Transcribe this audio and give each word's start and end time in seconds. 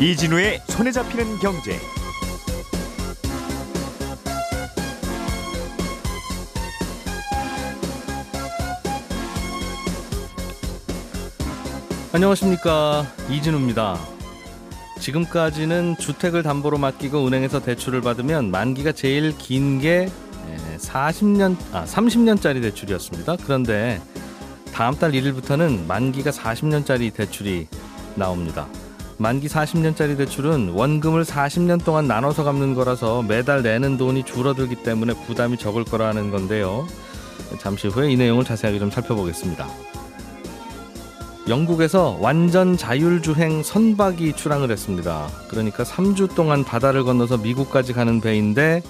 이진우의 0.00 0.60
손에 0.68 0.92
잡히는 0.92 1.38
경제. 1.38 1.76
안녕하십니까 12.12 13.06
이진우입니다. 13.30 13.98
지금까지는 14.98 15.96
주택을 15.98 16.42
담보로 16.42 16.78
맡기고 16.78 17.26
은행에서 17.26 17.60
대출을 17.60 18.00
받으면 18.00 18.50
만기가 18.50 18.92
제일 18.92 19.36
긴 19.36 19.80
게 19.80 20.08
40년 20.98 21.56
아 21.72 21.84
30년짜리 21.84 22.60
대출이었습니다. 22.60 23.36
그런데 23.44 24.00
다음 24.72 24.94
달 24.94 25.12
1일부터는 25.12 25.86
만기가 25.86 26.30
40년짜리 26.30 27.14
대출이 27.14 27.68
나옵니다. 28.16 28.66
만기 29.18 29.48
40년짜리 29.48 30.16
대출은 30.16 30.70
원금을 30.70 31.24
40년 31.24 31.84
동안 31.84 32.06
나눠서 32.06 32.44
갚는 32.44 32.74
거라서 32.74 33.22
매달 33.22 33.62
내는 33.62 33.96
돈이 33.96 34.24
줄어들기 34.24 34.76
때문에 34.82 35.14
부담이 35.26 35.56
적을 35.56 35.84
거라는 35.84 36.30
건데요. 36.30 36.86
잠시 37.58 37.88
후에 37.88 38.12
이 38.12 38.16
내용을 38.16 38.44
자세하게 38.44 38.78
좀 38.78 38.90
살펴보겠습니다. 38.90 39.66
영국에서 41.48 42.18
완전 42.20 42.76
자율주행 42.76 43.62
선박이 43.62 44.34
출항을 44.34 44.70
했습니다. 44.70 45.28
그러니까 45.48 45.82
3주 45.82 46.34
동안 46.34 46.62
바다를 46.62 47.04
건너서 47.04 47.38
미국까지 47.38 47.94
가는 47.94 48.20
배인데 48.20 48.82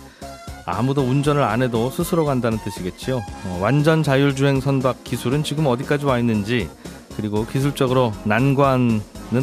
아무도 0.70 1.02
운전을 1.02 1.42
안 1.42 1.62
해도 1.62 1.90
스스로 1.90 2.24
간다는 2.24 2.58
뜻이겠지요. 2.58 3.16
어, 3.16 3.58
완전 3.60 4.02
자율주행 4.02 4.60
선박 4.60 5.04
기술은 5.04 5.42
지금 5.44 5.66
어디까지 5.66 6.04
와 6.06 6.18
있는지 6.18 6.68
그리고 7.16 7.46
기술적으로 7.46 8.12
난관은 8.24 9.00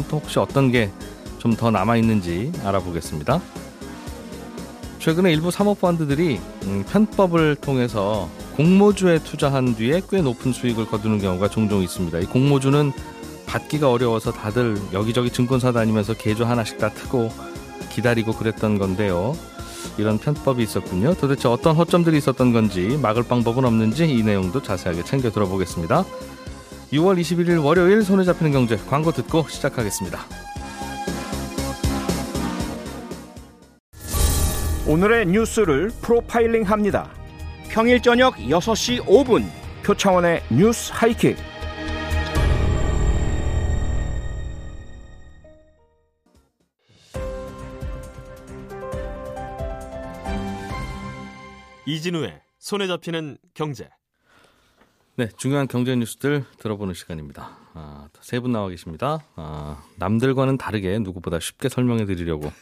또 0.08 0.18
혹시 0.18 0.38
어떤 0.38 0.70
게 0.70 0.90
좀 1.46 1.54
더 1.56 1.70
남아 1.70 1.96
있는지 1.96 2.50
알아보겠습니다. 2.64 3.40
최근에 4.98 5.32
일부 5.32 5.52
사모펀드들이 5.52 6.40
음, 6.64 6.84
편법을 6.90 7.54
통해서 7.56 8.28
공모주에 8.56 9.20
투자한 9.20 9.76
뒤에 9.76 10.02
꽤 10.10 10.22
높은 10.22 10.52
수익을 10.52 10.86
거두는 10.86 11.20
경우가 11.20 11.48
종종 11.48 11.82
있습니다. 11.82 12.18
이 12.18 12.24
공모주는 12.24 12.92
받기가 13.46 13.88
어려워서 13.92 14.32
다들 14.32 14.76
여기저기 14.92 15.30
증권사 15.30 15.70
다니면서 15.70 16.14
계좌 16.14 16.48
하나씩 16.48 16.78
다 16.78 16.88
트고 16.90 17.30
기다리고 17.90 18.32
그랬던 18.32 18.78
건데요. 18.78 19.36
이런 19.98 20.18
편법이 20.18 20.62
있었군요. 20.62 21.14
도대체 21.14 21.48
어떤 21.48 21.74
허점들이 21.74 22.16
있었던 22.18 22.52
건지 22.52 22.98
막을 23.00 23.22
방법은 23.22 23.64
없는지 23.64 24.06
이 24.08 24.22
내용도 24.22 24.62
자세하게 24.62 25.04
챙겨 25.04 25.30
들어보겠습니다. 25.30 26.04
6월 26.92 27.20
21일 27.20 27.64
월요일 27.64 28.02
손에 28.02 28.24
잡히는 28.24 28.52
경제 28.52 28.76
광고 28.88 29.10
듣고 29.12 29.46
시작하겠습니다. 29.48 30.20
오늘의 34.86 35.26
뉴스를 35.26 35.90
프로파일링 36.00 36.62
합니다. 36.62 37.10
평일 37.68 38.00
저녁 38.00 38.36
6시 38.36 39.04
5분 39.04 39.44
표창원의 39.82 40.42
뉴스 40.50 40.92
하이킥. 40.94 41.36
이진우의 51.86 52.40
손에 52.58 52.86
잡히는 52.86 53.38
경제. 53.54 53.88
네, 55.16 55.28
중요한 55.36 55.66
경제 55.68 55.94
뉴스들 55.96 56.44
들어보는 56.58 56.92
시간입니다. 56.94 57.56
아, 57.74 58.08
세 58.20 58.40
분 58.40 58.52
나와 58.52 58.68
계십니다. 58.68 59.20
아, 59.36 59.82
남들과는 59.96 60.58
다르게 60.58 60.98
누구보다 60.98 61.40
쉽게 61.40 61.68
설명해 61.68 62.04
드리려고 62.04 62.52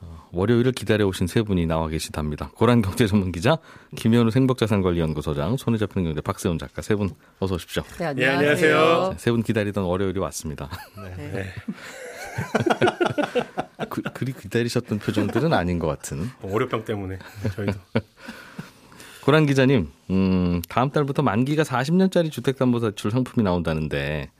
어, 0.00 0.28
월요일을 0.32 0.72
기다려 0.72 1.06
오신 1.08 1.26
세 1.26 1.42
분이 1.42 1.66
나와 1.66 1.88
계시답니다. 1.88 2.50
고란 2.54 2.80
경제 2.80 3.06
전문 3.06 3.32
기자, 3.32 3.58
김현우 3.96 4.30
생복자산관리연구소장, 4.30 5.56
손에 5.56 5.76
잡히는 5.76 6.04
경제 6.04 6.20
박세훈 6.20 6.58
작가 6.58 6.80
세 6.80 6.94
분 6.94 7.10
어서 7.40 7.56
오십시오. 7.56 7.82
네, 7.98 8.06
안녕하세요. 8.06 9.14
세분 9.18 9.42
기다리던 9.42 9.84
월요일이 9.84 10.20
왔습니다. 10.20 10.70
네. 10.96 11.32
네. 11.32 11.44
그, 13.88 14.02
그리 14.14 14.32
기다리셨던 14.32 14.98
표정들은 14.98 15.52
아닌 15.52 15.78
것 15.78 15.86
같은. 15.86 16.30
월요병 16.42 16.84
때문에 16.84 17.18
저희도. 17.54 17.78
고란 19.24 19.44
기자님, 19.46 19.90
음, 20.10 20.62
다음 20.68 20.90
달부터 20.90 21.22
만기가 21.22 21.62
40년짜리 21.62 22.30
주택담보대출 22.30 23.10
상품이 23.10 23.44
나온다는데 23.44 24.30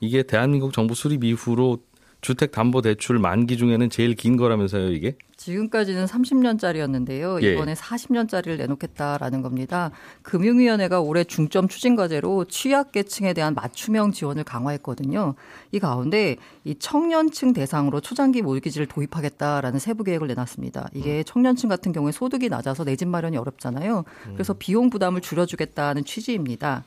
이게 0.00 0.22
대한민국 0.22 0.72
정부 0.72 0.94
수립 0.94 1.24
이후로 1.24 1.78
주택담보대출 2.20 3.18
만기 3.18 3.56
중에는 3.56 3.90
제일 3.90 4.14
긴 4.14 4.36
거라면서요, 4.36 4.90
이게? 4.92 5.16
지금까지는 5.36 6.04
30년짜리였는데요. 6.04 7.42
예. 7.42 7.52
이번에 7.54 7.70
예. 7.70 7.74
40년짜리를 7.74 8.58
내놓겠다라는 8.58 9.40
겁니다. 9.40 9.90
금융위원회가 10.22 11.00
올해 11.00 11.24
중점 11.24 11.66
추진 11.66 11.96
과제로 11.96 12.44
취약계층에 12.44 13.32
대한 13.32 13.54
맞춤형 13.54 14.12
지원을 14.12 14.44
강화했거든요. 14.44 15.34
이 15.72 15.78
가운데 15.78 16.36
이 16.64 16.74
청년층 16.78 17.54
대상으로 17.54 18.00
초장기 18.00 18.42
몰기지를 18.42 18.86
도입하겠다라는 18.86 19.78
세부 19.78 20.04
계획을 20.04 20.28
내놨습니다. 20.28 20.90
이게 20.92 21.18
음. 21.18 21.24
청년층 21.24 21.68
같은 21.70 21.92
경우에 21.92 22.12
소득이 22.12 22.48
낮아서 22.50 22.84
내 22.84 23.00
집 23.00 23.08
마련이 23.08 23.38
어렵잖아요. 23.38 24.04
그래서 24.34 24.52
음. 24.52 24.56
비용 24.58 24.90
부담을 24.90 25.22
줄여주겠다는 25.22 26.04
취지입니다. 26.04 26.84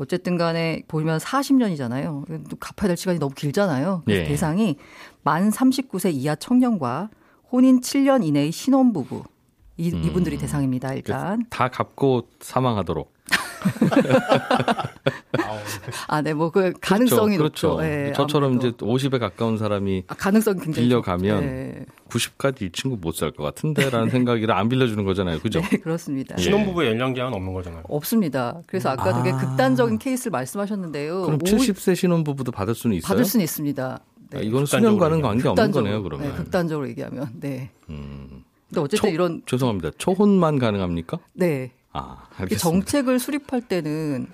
어쨌든 0.00 0.38
간에 0.38 0.82
보면 0.88 1.18
40년이잖아요. 1.18 2.58
갚아야 2.58 2.88
될 2.88 2.96
시간이 2.96 3.18
너무 3.18 3.34
길잖아요. 3.34 4.04
예. 4.08 4.24
대상이 4.24 4.76
만 5.22 5.50
39세 5.50 6.14
이하 6.14 6.34
청년과 6.34 7.10
혼인 7.52 7.80
7년 7.80 8.24
이내의 8.24 8.50
신혼부부 8.50 9.24
이, 9.76 9.92
음. 9.92 10.02
이분들이 10.02 10.38
대상입니다. 10.38 10.94
일단 10.94 11.44
다 11.50 11.68
갚고 11.68 12.28
사망하도록. 12.40 13.12
아, 16.08 16.22
네, 16.22 16.34
뭐 16.34 16.50
그 16.50 16.72
가능성이 16.80 17.36
그렇죠. 17.36 17.68
높죠. 17.68 17.80
네, 17.82 18.12
저처럼 18.14 18.56
이제 18.56 18.70
50에 18.72 19.18
가까운 19.20 19.56
사람이 19.56 20.04
아, 20.08 20.14
가능성 20.14 20.58
굉장히 20.58 20.88
빌려가면 20.88 21.40
네. 21.40 21.84
90까지 22.08 22.62
이 22.62 22.70
친구 22.72 22.96
못 23.00 23.14
살 23.14 23.30
것 23.30 23.42
같은데라는 23.44 24.06
네. 24.06 24.10
생각이라 24.12 24.58
안 24.58 24.68
빌려주는 24.68 25.04
거잖아요, 25.04 25.38
그죠? 25.40 25.60
네, 25.60 25.76
그렇습니다. 25.78 26.34
예. 26.38 26.42
신혼부부 26.42 26.84
연령 26.86 27.14
제한 27.14 27.32
없는 27.32 27.52
거잖아요. 27.52 27.82
없습니다. 27.88 28.60
그래서 28.66 28.90
아까 28.90 29.10
아. 29.16 29.22
되게 29.22 29.36
극단적인 29.36 29.98
케이스를 29.98 30.30
말씀하셨는데요. 30.32 31.22
그럼 31.22 31.38
70세 31.38 31.94
신혼부부도 31.94 32.50
받을 32.52 32.74
수는 32.74 32.96
있어요? 32.96 33.08
받을 33.08 33.24
수는 33.24 33.44
있습니다. 33.44 34.00
네. 34.30 34.38
아, 34.38 34.42
이건 34.42 34.66
수년과는 34.66 35.22
관계 35.22 35.48
없는 35.48 35.70
거네요, 35.70 36.02
그러면. 36.02 36.28
네, 36.30 36.34
극단적으로 36.36 36.88
얘기하면. 36.88 37.28
네. 37.40 37.70
음. 37.90 38.42
근데 38.68 38.80
어쨌든 38.82 39.08
초, 39.08 39.14
이런 39.14 39.42
죄송합니다. 39.46 39.90
초혼만 39.98 40.58
가능합니까? 40.60 41.18
네. 41.34 41.72
아. 41.92 42.28
정책을 42.58 43.18
수립할 43.18 43.62
때는 43.62 44.28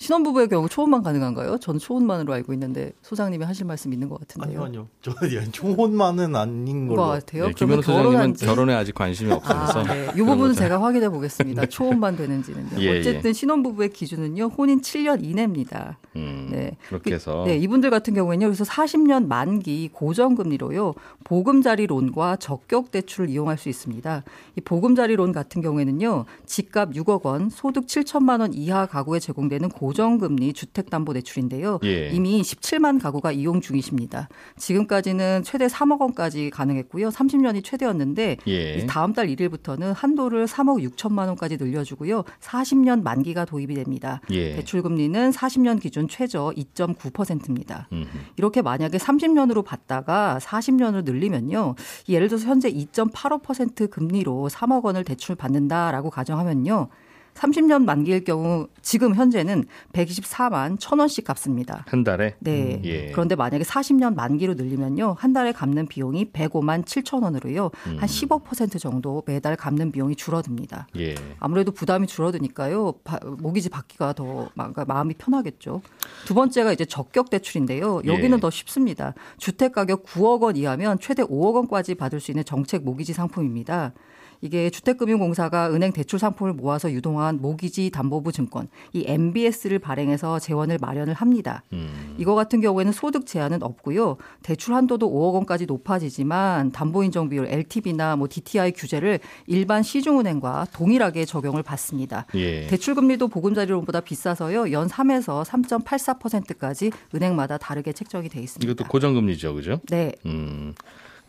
신혼부부의 0.00 0.48
경우 0.48 0.66
초혼만 0.66 1.02
가능한가요? 1.02 1.58
저는 1.58 1.78
초혼만으로 1.78 2.32
알고 2.32 2.54
있는데 2.54 2.92
소장님이 3.02 3.44
하실 3.44 3.66
말씀 3.66 3.92
있는 3.92 4.08
것 4.08 4.18
같은데요. 4.20 4.62
아니요, 4.62 4.88
아니요. 5.02 5.14
저는 5.18 5.52
초혼만은 5.52 6.34
아닌 6.34 6.88
걸로. 6.88 7.08
같아요. 7.08 7.48
네, 7.48 7.52
김현우 7.52 7.82
소장님은 7.82 8.32
결혼에 8.32 8.72
아직 8.72 8.94
관심이 8.94 9.30
없어서. 9.30 9.80
아, 9.80 9.82
네. 9.82 10.08
이 10.14 10.22
부분은 10.22 10.54
제가 10.54 10.82
확인해 10.82 11.10
보겠습니다. 11.10 11.66
초혼만 11.66 12.16
되는지는요. 12.16 12.80
예, 12.80 12.98
어쨌든 12.98 13.28
예. 13.28 13.32
신혼부부의 13.34 13.90
기준은요, 13.90 14.46
혼인 14.46 14.80
7년 14.80 15.22
이내입니다. 15.22 15.98
음, 16.16 16.48
네. 16.50 16.78
그렇게 16.88 17.12
해서. 17.12 17.44
네, 17.46 17.58
이분들 17.58 17.90
같은 17.90 18.14
경우에는요, 18.14 18.46
그래서 18.48 18.64
40년 18.64 19.26
만기 19.26 19.90
고정금리로요, 19.92 20.94
보금자리론과 21.24 22.36
적격 22.36 22.90
대출을 22.90 23.28
이용할 23.28 23.58
수 23.58 23.68
있습니다. 23.68 24.24
이 24.56 24.60
보금자리론 24.62 25.32
같은 25.32 25.60
경우에는요, 25.60 26.24
집값 26.46 26.92
6억 26.92 27.26
원, 27.26 27.50
소득 27.50 27.86
7천만 27.86 28.40
원 28.40 28.54
이하 28.54 28.86
가구에 28.86 29.18
제공되는 29.18 29.68
고 29.68 29.89
고정금리 29.90 30.52
주택담보대출인데요. 30.52 31.80
예. 31.82 32.10
이미 32.10 32.40
17만 32.42 33.02
가구가 33.02 33.32
이용 33.32 33.60
중이십니다. 33.60 34.28
지금까지는 34.56 35.42
최대 35.42 35.66
3억 35.66 36.00
원까지 36.00 36.50
가능했고요. 36.50 37.08
30년이 37.08 37.64
최대였는데 37.64 38.36
예. 38.46 38.86
다음 38.86 39.12
달 39.12 39.26
1일부터는 39.26 39.92
한도를 39.96 40.46
3억 40.46 40.88
6천만 40.90 41.26
원까지 41.26 41.56
늘려주고요. 41.56 42.22
40년 42.40 43.02
만기가 43.02 43.44
도입이 43.44 43.74
됩니다. 43.74 44.20
예. 44.30 44.54
대출금리는 44.54 45.30
40년 45.32 45.80
기준 45.80 46.06
최저 46.06 46.52
2.9%입니다. 46.56 47.88
음흠. 47.92 48.06
이렇게 48.36 48.62
만약에 48.62 48.96
30년으로 48.96 49.64
받다가 49.64 50.38
40년으로 50.40 51.04
늘리면요. 51.04 51.74
예를 52.08 52.28
들어서 52.28 52.46
현재 52.46 52.70
2.85% 52.70 53.90
금리로 53.90 54.48
3억 54.50 54.84
원을 54.84 55.02
대출 55.02 55.34
받는다라고 55.34 56.10
가정하면요. 56.10 56.88
30년 57.34 57.84
만기일 57.84 58.24
경우 58.24 58.68
지금 58.82 59.14
현재는 59.14 59.64
124만 59.92 60.78
1,000원씩 60.78 61.24
갚습니다. 61.24 61.84
한 61.88 62.04
달에. 62.04 62.34
네. 62.40 62.80
예. 62.84 63.10
그런데 63.12 63.34
만약에 63.34 63.64
40년 63.64 64.14
만기로 64.14 64.54
늘리면요. 64.54 65.14
한 65.18 65.32
달에 65.32 65.52
갚는 65.52 65.86
비용이 65.86 66.32
105만 66.32 66.84
7천 66.84 67.22
원으로요. 67.22 67.70
음. 67.86 67.96
한 67.98 68.08
15% 68.08 68.78
정도 68.78 69.22
매달 69.26 69.56
갚는 69.56 69.90
비용이 69.92 70.16
줄어듭니다. 70.16 70.86
예. 70.98 71.14
아무래도 71.38 71.72
부담이 71.72 72.06
줄어드니까요. 72.06 72.92
바- 73.04 73.20
모기지 73.38 73.70
받기가 73.70 74.12
더 74.12 74.50
마- 74.54 74.70
그러니까 74.70 74.84
마음이 74.84 75.14
편하겠죠. 75.14 75.80
두 76.26 76.34
번째가 76.34 76.72
이제 76.72 76.84
적격 76.84 77.30
대출인데요. 77.30 78.02
여기는 78.04 78.36
예. 78.36 78.40
더 78.40 78.50
쉽습니다. 78.50 79.14
주택 79.38 79.72
가격 79.72 80.04
9억 80.04 80.42
원 80.42 80.56
이하면 80.56 80.98
최대 81.00 81.22
5억 81.22 81.54
원까지 81.54 81.94
받을 81.94 82.20
수 82.20 82.30
있는 82.30 82.44
정책 82.44 82.82
모기지 82.84 83.12
상품입니다. 83.14 83.92
이게 84.40 84.70
주택금융공사가 84.70 85.70
은행 85.72 85.92
대출 85.92 86.18
상품을 86.18 86.54
모아서 86.54 86.90
유동한 86.92 87.38
모기지 87.40 87.90
담보부 87.90 88.32
증권, 88.32 88.68
이 88.92 89.04
MBS를 89.06 89.78
발행해서 89.78 90.38
재원을 90.38 90.78
마련을 90.80 91.14
합니다. 91.14 91.62
음. 91.72 92.14
이거 92.18 92.34
같은 92.34 92.60
경우에는 92.60 92.92
소득 92.92 93.26
제한은 93.26 93.62
없고요. 93.62 94.16
대출 94.42 94.74
한도도 94.74 95.10
5억 95.10 95.34
원까지 95.34 95.66
높아지지만 95.66 96.72
담보 96.72 97.04
인정 97.04 97.28
비율 97.28 97.46
LTV나 97.46 98.16
뭐 98.16 98.28
DTI 98.30 98.72
규제를 98.72 99.20
일반 99.46 99.82
시중은행과 99.82 100.68
동일하게 100.72 101.24
적용을 101.24 101.62
받습니다. 101.62 102.26
예. 102.34 102.66
대출 102.66 102.94
금리도 102.94 103.28
보금자리론보다 103.28 104.00
비싸서요. 104.00 104.72
연 104.72 104.88
3에서 104.88 105.44
3.84%까지 105.44 106.90
은행마다 107.14 107.58
다르게 107.58 107.92
책정이 107.92 108.28
돼 108.28 108.40
있습니다. 108.40 108.70
이것도 108.70 108.88
고정금리죠, 108.88 109.54
그죠? 109.54 109.80
네. 109.88 110.12
음. 110.26 110.74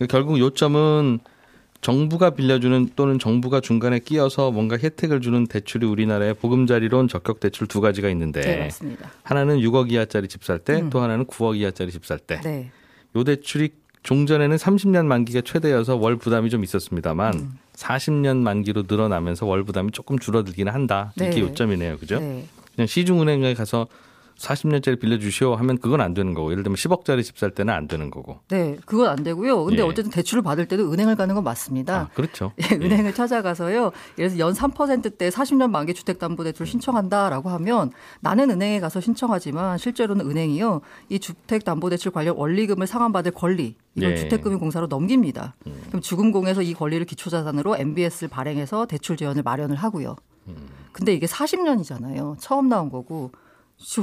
결국 0.10 0.40
요점은 0.40 1.20
정부가 1.82 2.30
빌려주는 2.32 2.90
또는 2.96 3.18
정부가 3.18 3.60
중간에 3.60 3.98
끼어서 4.00 4.52
뭔가 4.52 4.78
혜택을 4.78 5.20
주는 5.22 5.48
대출이 5.48 5.86
우리나라에 5.88 6.34
보금자리론 6.34 7.08
적격 7.08 7.40
대출 7.40 7.66
두 7.68 7.82
가지가 7.82 8.08
있는데 8.10 8.42
네, 8.42 8.58
맞습니다. 8.60 9.12
하나는 9.24 9.58
6억 9.60 9.92
이하짜리 9.92 10.28
집 10.28 10.44
살 10.44 10.60
때또 10.60 11.00
음. 11.00 11.04
하나는 11.04 11.26
9억 11.26 11.58
이하짜리 11.58 11.92
집 11.92 12.06
살 12.06 12.20
때. 12.20 12.40
네. 12.44 12.70
요 13.16 13.24
대출이 13.24 13.70
종전에는 14.04 14.56
30년 14.58 15.06
만기가 15.06 15.42
최대여서 15.42 15.96
월 15.98 16.16
부담이 16.18 16.50
좀 16.50 16.64
있었습니다만 16.64 17.34
음. 17.34 17.52
40년 17.74 18.38
만기로 18.38 18.84
늘어나면서 18.88 19.46
월 19.48 19.64
부담이 19.64 19.92
조금 19.92 20.18
줄어들기는 20.20 20.72
한다. 20.72 21.14
이게 21.16 21.30
네. 21.32 21.40
요점이네요. 21.42 21.98
그죠? 21.98 22.20
네. 22.20 22.46
그냥 22.76 22.88
시중은행에 22.88 23.54
가서 23.56 23.88
40년짜리 24.42 25.00
빌려주시오 25.00 25.56
하면 25.56 25.78
그건 25.78 26.02
안 26.02 26.14
되는 26.14 26.34
거고 26.34 26.52
예를 26.52 26.64
들면 26.64 26.76
10억짜리 26.76 27.24
집 27.24 27.38
살 27.38 27.52
때는 27.52 27.74
안 27.74 27.88
되는 27.88 28.10
거고. 28.12 28.40
네, 28.50 28.78
그건 28.86 29.08
안 29.08 29.24
되고요. 29.24 29.64
근데 29.66 29.82
예. 29.82 29.86
어쨌든 29.86 30.12
대출을 30.12 30.42
받을 30.44 30.68
때도 30.68 30.92
은행을 30.92 31.16
가는 31.16 31.34
건 31.36 31.44
맞습니다. 31.44 31.96
아, 32.02 32.10
그렇죠. 32.14 32.52
예, 32.62 32.76
은행을 32.76 33.14
찾아가서요. 33.14 33.92
예를 34.18 34.30
들어서 34.36 34.38
연 34.40 34.54
3%대 34.54 35.30
40년 35.30 35.70
만기 35.70 35.94
주택담보대출 35.94 36.66
신청한다라고 36.66 37.50
하면 37.50 37.92
나는 38.20 38.50
은행에 38.52 38.80
가서 38.80 39.00
신청하지만 39.02 39.78
실제로는 39.78 40.30
은행이요. 40.30 40.82
이 41.10 41.20
주택담보대출 41.20 42.12
관련 42.12 42.36
원리금을 42.38 42.88
상환받을 42.88 43.32
권리 43.32 43.76
이걸 43.96 44.12
예. 44.12 44.14
음. 44.16 44.18
주택금융공사로 44.18 44.88
넘깁니다. 44.88 45.56
그럼 45.90 46.02
주금공에서 46.02 46.62
이 46.62 46.74
권리를 46.74 47.06
기초자산으로 47.06 47.78
MBS를 47.78 48.30
발행해서 48.30 48.86
대출 48.86 49.18
지원을 49.18 49.44
마련을 49.44 49.76
하고요. 49.76 50.16
음. 50.48 50.56
근데 50.92 51.14
이게 51.14 51.26
40년이잖아요. 51.26 52.36
처음 52.40 52.70
나온 52.70 52.90
거고 52.90 53.32
조- 53.32 53.42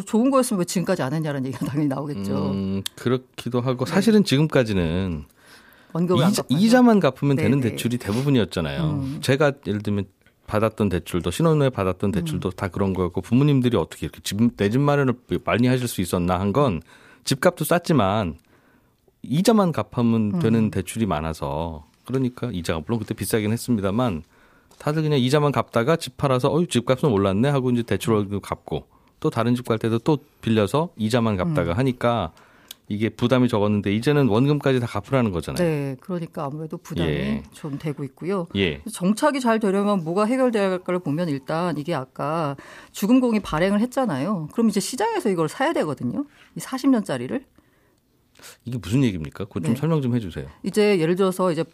좋은 0.05 0.31
거였으면 0.31 0.59
왜 0.61 0.65
지금까지 0.65 1.03
안 1.03 1.13
했냐는 1.13 1.47
얘기가 1.47 1.67
당연히 1.67 1.89
나오겠죠. 1.89 2.51
음, 2.51 2.83
그렇기도 2.97 3.61
하고 3.61 3.87
사실은 3.87 4.25
지금까지는 4.25 5.25
이자. 6.31 6.43
이자만 6.49 7.01
갚으면 7.01 7.37
되는 7.37 7.61
네네. 7.61 7.71
대출이 7.71 7.99
대부분이었잖아요. 7.99 8.83
음. 8.85 9.19
제가 9.23 9.53
예를 9.67 9.81
들면 9.83 10.07
받았던 10.47 10.89
대출도 10.89 11.31
신혼후에 11.31 11.71
받았던 11.71 12.11
대출도 12.13 12.51
다 12.51 12.69
그런 12.69 12.93
거였고 12.95 13.21
부모님들이 13.21 13.77
어떻게 13.77 14.07
이렇게 14.07 14.21
내집 14.57 14.81
마련을 14.81 15.15
많이 15.45 15.67
하실 15.69 15.87
수 15.89 16.01
있었나 16.01 16.41
한 16.41 16.53
건 16.53 16.81
집값도 17.25 17.65
쌌지만 17.67 18.37
이자만 19.23 19.73
갚으면 19.73 20.33
음. 20.35 20.39
되는 20.39 20.71
대출이 20.71 21.05
많아서 21.05 21.87
그러니까 22.07 22.49
이자가 22.53 22.81
물론 22.87 22.99
그때 23.01 23.13
비싸긴 23.13 23.53
했습니다만 23.53 24.23
다들 24.79 25.03
그냥 25.03 25.19
이자만 25.19 25.53
갚다가 25.53 25.97
집 25.97 26.17
팔아서 26.17 26.51
어이 26.51 26.67
집값은 26.69 27.11
올랐네 27.11 27.49
하고 27.51 27.71
이제 27.71 27.83
대출을 27.83 28.41
갚고 28.41 28.87
또 29.21 29.31
다른 29.31 29.55
집 29.55 29.67
갈 29.67 29.79
때도 29.79 29.99
또 30.01 30.19
빌려서 30.41 30.91
이자만 30.97 31.37
갚다가 31.37 31.73
음. 31.73 31.79
하니까 31.79 32.33
이게 32.91 33.11
부담이 33.11 33.49
적었는데 33.49 33.95
이제는 33.95 34.29
원금까지 34.29 34.81
다 34.81 34.87
갚으라는 34.87 35.31
거잖아요. 35.31 35.63
네, 35.63 35.97
그러니까 36.01 36.45
아무래도 36.47 36.79
부담이 36.79 37.11
예. 37.11 37.43
좀 37.53 37.79
되고 37.79 38.03
있고요. 38.05 38.47
예. 38.57 38.81
정착이 38.91 39.41
잘 39.41 39.61
되려면 39.61 40.05
뭐가 40.05 40.25
해결돼야 40.25 40.71
할까를 40.71 41.01
보면 41.01 41.29
일단 41.29 41.77
이게 41.77 41.95
아까 41.95 42.57
주금공이 42.93 43.41
발행을 43.41 43.81
했잖아요. 43.81 44.49
그럼 44.53 44.71
이제 44.71 44.81
시장에서 44.81 45.29
이걸 45.29 45.51
사야 45.51 45.75
되거든요. 45.75 46.25
이 46.57 46.61
40년짜리를. 46.61 47.43
이게 48.65 48.79
무슨 48.79 49.05
얘기입니까? 49.05 49.45
그거 49.47 49.61
좀 49.61 49.75
네. 49.75 49.79
설명 49.81 50.01
좀 50.01 50.15
해주세요. 50.15 50.47
이제 50.63 50.99
예를 50.99 51.15
들어서 51.17 51.53
이제 51.53 51.65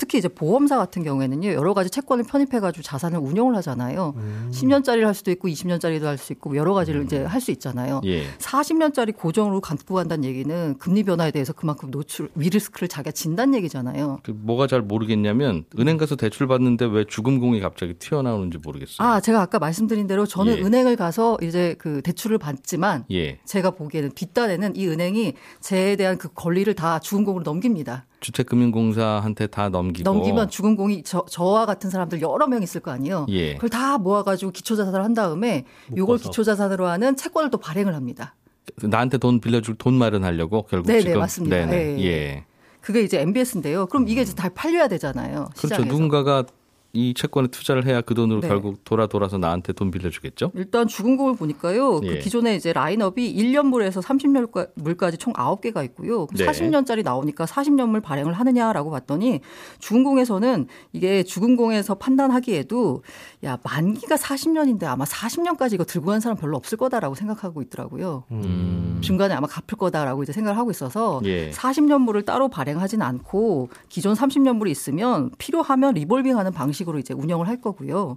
특히 0.00 0.16
이제 0.16 0.28
보험사 0.28 0.78
같은 0.78 1.04
경우에는요 1.04 1.52
여러 1.52 1.74
가지 1.74 1.90
채권을 1.90 2.24
편입해가지고 2.24 2.82
자산을 2.82 3.18
운용을 3.18 3.54
하잖아요. 3.56 4.14
10년짜리를 4.50 5.02
할 5.02 5.12
수도 5.14 5.30
있고 5.30 5.46
20년짜리도 5.48 6.04
할 6.04 6.16
수 6.16 6.32
있고 6.32 6.56
여러 6.56 6.72
가지를 6.72 7.04
이제 7.04 7.22
할 7.22 7.40
수 7.40 7.50
있잖아요. 7.50 8.00
예. 8.04 8.24
40년짜리 8.38 9.14
고정으로 9.14 9.60
갖고 9.60 9.94
간다는 9.94 10.24
얘기는 10.24 10.76
금리 10.78 11.02
변화에 11.04 11.30
대해서 11.30 11.52
그만큼 11.52 11.90
노출 11.90 12.30
위리스크를 12.34 12.88
자기가 12.88 13.10
진다는 13.12 13.54
얘기잖아요. 13.56 14.20
그 14.22 14.30
뭐가 14.34 14.66
잘 14.66 14.80
모르겠냐면 14.80 15.64
은행 15.78 15.98
가서 15.98 16.16
대출 16.16 16.46
받는데 16.46 16.86
왜 16.86 17.04
주금공이 17.04 17.60
갑자기 17.60 17.94
튀어나오는지 17.94 18.56
모르겠어요. 18.58 19.06
아, 19.06 19.20
제가 19.20 19.42
아까 19.42 19.58
말씀드린 19.58 20.06
대로 20.06 20.24
저는 20.26 20.58
예. 20.58 20.62
은행을 20.62 20.96
가서 20.96 21.36
이제 21.42 21.74
그 21.78 22.00
대출을 22.02 22.38
받지만 22.38 23.04
예. 23.10 23.38
제가 23.44 23.72
보기에는 23.72 24.12
뒷단에는 24.14 24.76
이 24.76 24.86
은행이 24.88 25.34
제에 25.60 25.96
대한 25.96 26.16
그 26.16 26.28
권리를 26.34 26.72
다 26.74 26.98
주금공으로 26.98 27.42
넘깁니다. 27.44 28.06
주택금융공사한테 28.20 29.46
다 29.46 29.68
넘기고 29.68 30.10
넘기면 30.10 30.48
주금공이 30.50 31.02
저, 31.02 31.24
저와 31.28 31.66
같은 31.66 31.90
사람들 31.90 32.20
여러 32.20 32.46
명 32.46 32.62
있을 32.62 32.80
거 32.80 32.90
아니에요. 32.90 33.26
예. 33.30 33.54
그걸 33.54 33.70
다 33.70 33.98
모아가지고 33.98 34.52
기초자산을 34.52 35.02
한 35.02 35.14
다음에 35.14 35.64
요걸 35.96 36.16
묶어서. 36.16 36.30
기초자산으로 36.30 36.86
하는 36.86 37.16
채권을 37.16 37.50
또 37.50 37.58
발행을 37.58 37.94
합니다. 37.94 38.34
나한테 38.82 39.18
돈 39.18 39.40
빌려줄 39.40 39.76
돈 39.76 39.94
마련하려고 39.94 40.62
결국 40.62 40.86
네네, 40.86 41.00
지금 41.00 41.18
맞습니다. 41.18 41.56
네네. 41.66 42.00
예. 42.00 42.04
예. 42.04 42.44
그게 42.80 43.02
이제 43.02 43.20
MBS인데요. 43.20 43.86
그럼 43.86 44.08
이게 44.08 44.22
이제 44.22 44.34
다 44.34 44.48
팔려야 44.54 44.88
되잖아요. 44.88 45.48
그렇죠. 45.56 45.68
시장에서. 45.68 45.84
누군가가 45.92 46.44
이 46.92 47.14
채권에 47.14 47.48
투자를 47.48 47.86
해야 47.86 48.00
그 48.00 48.14
돈으로 48.14 48.40
네. 48.40 48.48
결국 48.48 48.84
돌아 48.84 49.06
돌아서 49.06 49.38
나한테 49.38 49.72
돈 49.72 49.90
빌려주겠죠. 49.90 50.50
일단 50.54 50.88
주금공을 50.88 51.36
보니까요. 51.36 52.00
예. 52.02 52.08
그 52.08 52.18
기존에 52.18 52.56
이제 52.56 52.72
라인업이 52.72 53.34
1년물에서 53.36 54.02
30년물까지 54.02 55.18
총 55.18 55.32
9개가 55.32 55.84
있고요. 55.84 56.26
네. 56.34 56.46
40년짜리 56.46 57.04
나오니까 57.04 57.44
40년물 57.44 58.02
발행을 58.02 58.32
하느냐라고 58.32 58.90
봤더니 58.90 59.40
주금공에서는 59.78 60.66
이게 60.92 61.22
주금공에서 61.22 61.94
판단하기에도 61.94 63.02
야, 63.44 63.58
만기가 63.62 64.16
40년인데 64.16 64.84
아마 64.84 65.04
40년까지 65.04 65.74
이거 65.74 65.84
들고 65.84 66.10
간 66.10 66.20
사람 66.20 66.36
별로 66.36 66.56
없을 66.56 66.76
거다라고 66.76 67.14
생각하고 67.14 67.62
있더라고요. 67.62 68.24
음. 68.32 68.98
중간에 69.00 69.34
아마 69.34 69.46
갚을 69.46 69.78
거다라고 69.78 70.24
이제 70.24 70.32
생각을 70.32 70.58
하고 70.58 70.72
있어서 70.72 71.20
예. 71.24 71.50
40년물을 71.50 72.24
따로 72.24 72.48
발행하진 72.48 73.00
않고 73.00 73.68
기존 73.88 74.14
30년물이 74.14 74.68
있으면 74.70 75.30
필요하면 75.38 75.94
리볼빙하는 75.94 76.52
방식 76.52 76.79
으로 76.88 76.98
이제 76.98 77.14
운영을 77.14 77.48
할 77.48 77.60
거고요. 77.60 78.16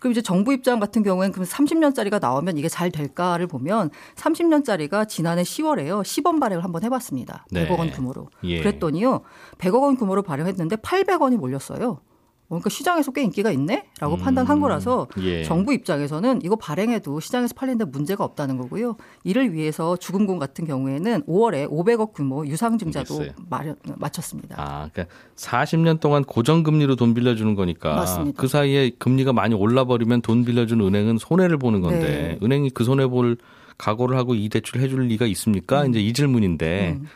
그럼 0.00 0.12
이제 0.12 0.22
정부 0.22 0.52
입장 0.52 0.80
같은 0.80 1.02
경우에는 1.02 1.32
그럼 1.32 1.46
30년짜리가 1.46 2.20
나오면 2.20 2.58
이게 2.58 2.68
잘 2.68 2.90
될까를 2.90 3.46
보면 3.46 3.90
30년짜리가 4.16 5.08
지난해 5.08 5.42
10월에요. 5.42 6.02
10원 6.02 6.40
발행을 6.40 6.64
한번 6.64 6.82
해봤습니다. 6.84 7.46
네. 7.50 7.66
100억 7.66 7.78
원 7.78 7.90
규모로. 7.90 8.28
예. 8.44 8.58
그랬더니요. 8.60 9.22
100억 9.58 9.82
원 9.82 9.96
규모로 9.96 10.22
발행했는데 10.22 10.76
800원이 10.76 11.36
몰렸어요. 11.36 12.00
그러니까 12.48 12.70
시장에서 12.70 13.10
꽤 13.12 13.22
인기가 13.22 13.50
있네라고 13.50 14.14
음. 14.14 14.18
판단한 14.18 14.60
거라서 14.60 15.08
예. 15.20 15.42
정부 15.44 15.72
입장에서는 15.72 16.40
이거 16.42 16.56
발행해도 16.56 17.20
시장에서 17.20 17.54
팔리는데 17.54 17.86
문제가 17.86 18.24
없다는 18.24 18.58
거고요. 18.58 18.96
이를 19.24 19.52
위해서 19.52 19.96
주금공 19.96 20.38
같은 20.38 20.66
경우에는 20.66 21.22
5월에 21.22 21.68
500억 21.70 22.12
규모 22.12 22.46
유상증자도. 22.46 23.24
마련, 23.48 23.76
마쳤습니다. 23.96 24.56
아, 24.58 24.88
그러니까 24.92 25.14
40년 25.36 26.00
동안 26.00 26.24
고정금리로 26.24 26.96
돈 26.96 27.14
빌려주는 27.14 27.54
거니까 27.54 27.94
맞습니다. 27.94 28.40
그 28.40 28.48
사이에 28.48 28.90
금리가 28.98 29.32
많이 29.32 29.54
올라버리면 29.54 30.22
돈 30.22 30.44
빌려준 30.44 30.80
은행은 30.80 31.18
손해를 31.18 31.58
보는 31.58 31.80
건데 31.80 32.38
네. 32.40 32.46
은행이 32.46 32.70
그 32.70 32.84
손해 32.84 33.06
볼 33.06 33.36
각오를 33.78 34.16
하고 34.16 34.34
이 34.34 34.48
대출 34.48 34.80
해줄 34.80 35.02
리가 35.06 35.26
있습니까? 35.26 35.84
이제 35.86 36.00
이 36.00 36.12
질문인데 36.12 36.98
음. 37.00 37.08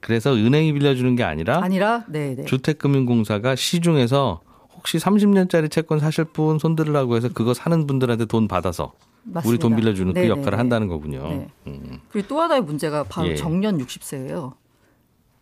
그래서 0.00 0.34
은행이 0.34 0.72
빌려주는 0.72 1.16
게 1.16 1.24
아니라 1.24 1.62
아니라 1.62 2.04
네, 2.08 2.34
네. 2.34 2.44
주택금융공사가 2.44 3.54
시중에서 3.56 4.40
혹시 4.86 4.98
30년짜리 4.98 5.68
채권 5.68 5.98
사실 5.98 6.22
분 6.22 6.60
손들으라고 6.60 7.16
해서 7.16 7.28
그거 7.28 7.54
사는 7.54 7.88
분들한테 7.88 8.26
돈 8.26 8.46
받아서 8.46 8.92
맞습니다. 9.24 9.48
우리 9.48 9.58
돈 9.58 9.74
빌려주는 9.74 10.14
그 10.14 10.18
네, 10.20 10.28
역할을 10.28 10.52
네, 10.52 10.56
한다는 10.56 10.86
거군요. 10.86 11.28
네. 11.28 11.48
음. 11.66 11.98
그리고 12.08 12.28
또 12.28 12.40
하나의 12.40 12.62
문제가 12.62 13.02
바로 13.02 13.26
예. 13.26 13.34
정년 13.34 13.78
60세예요. 13.78 14.52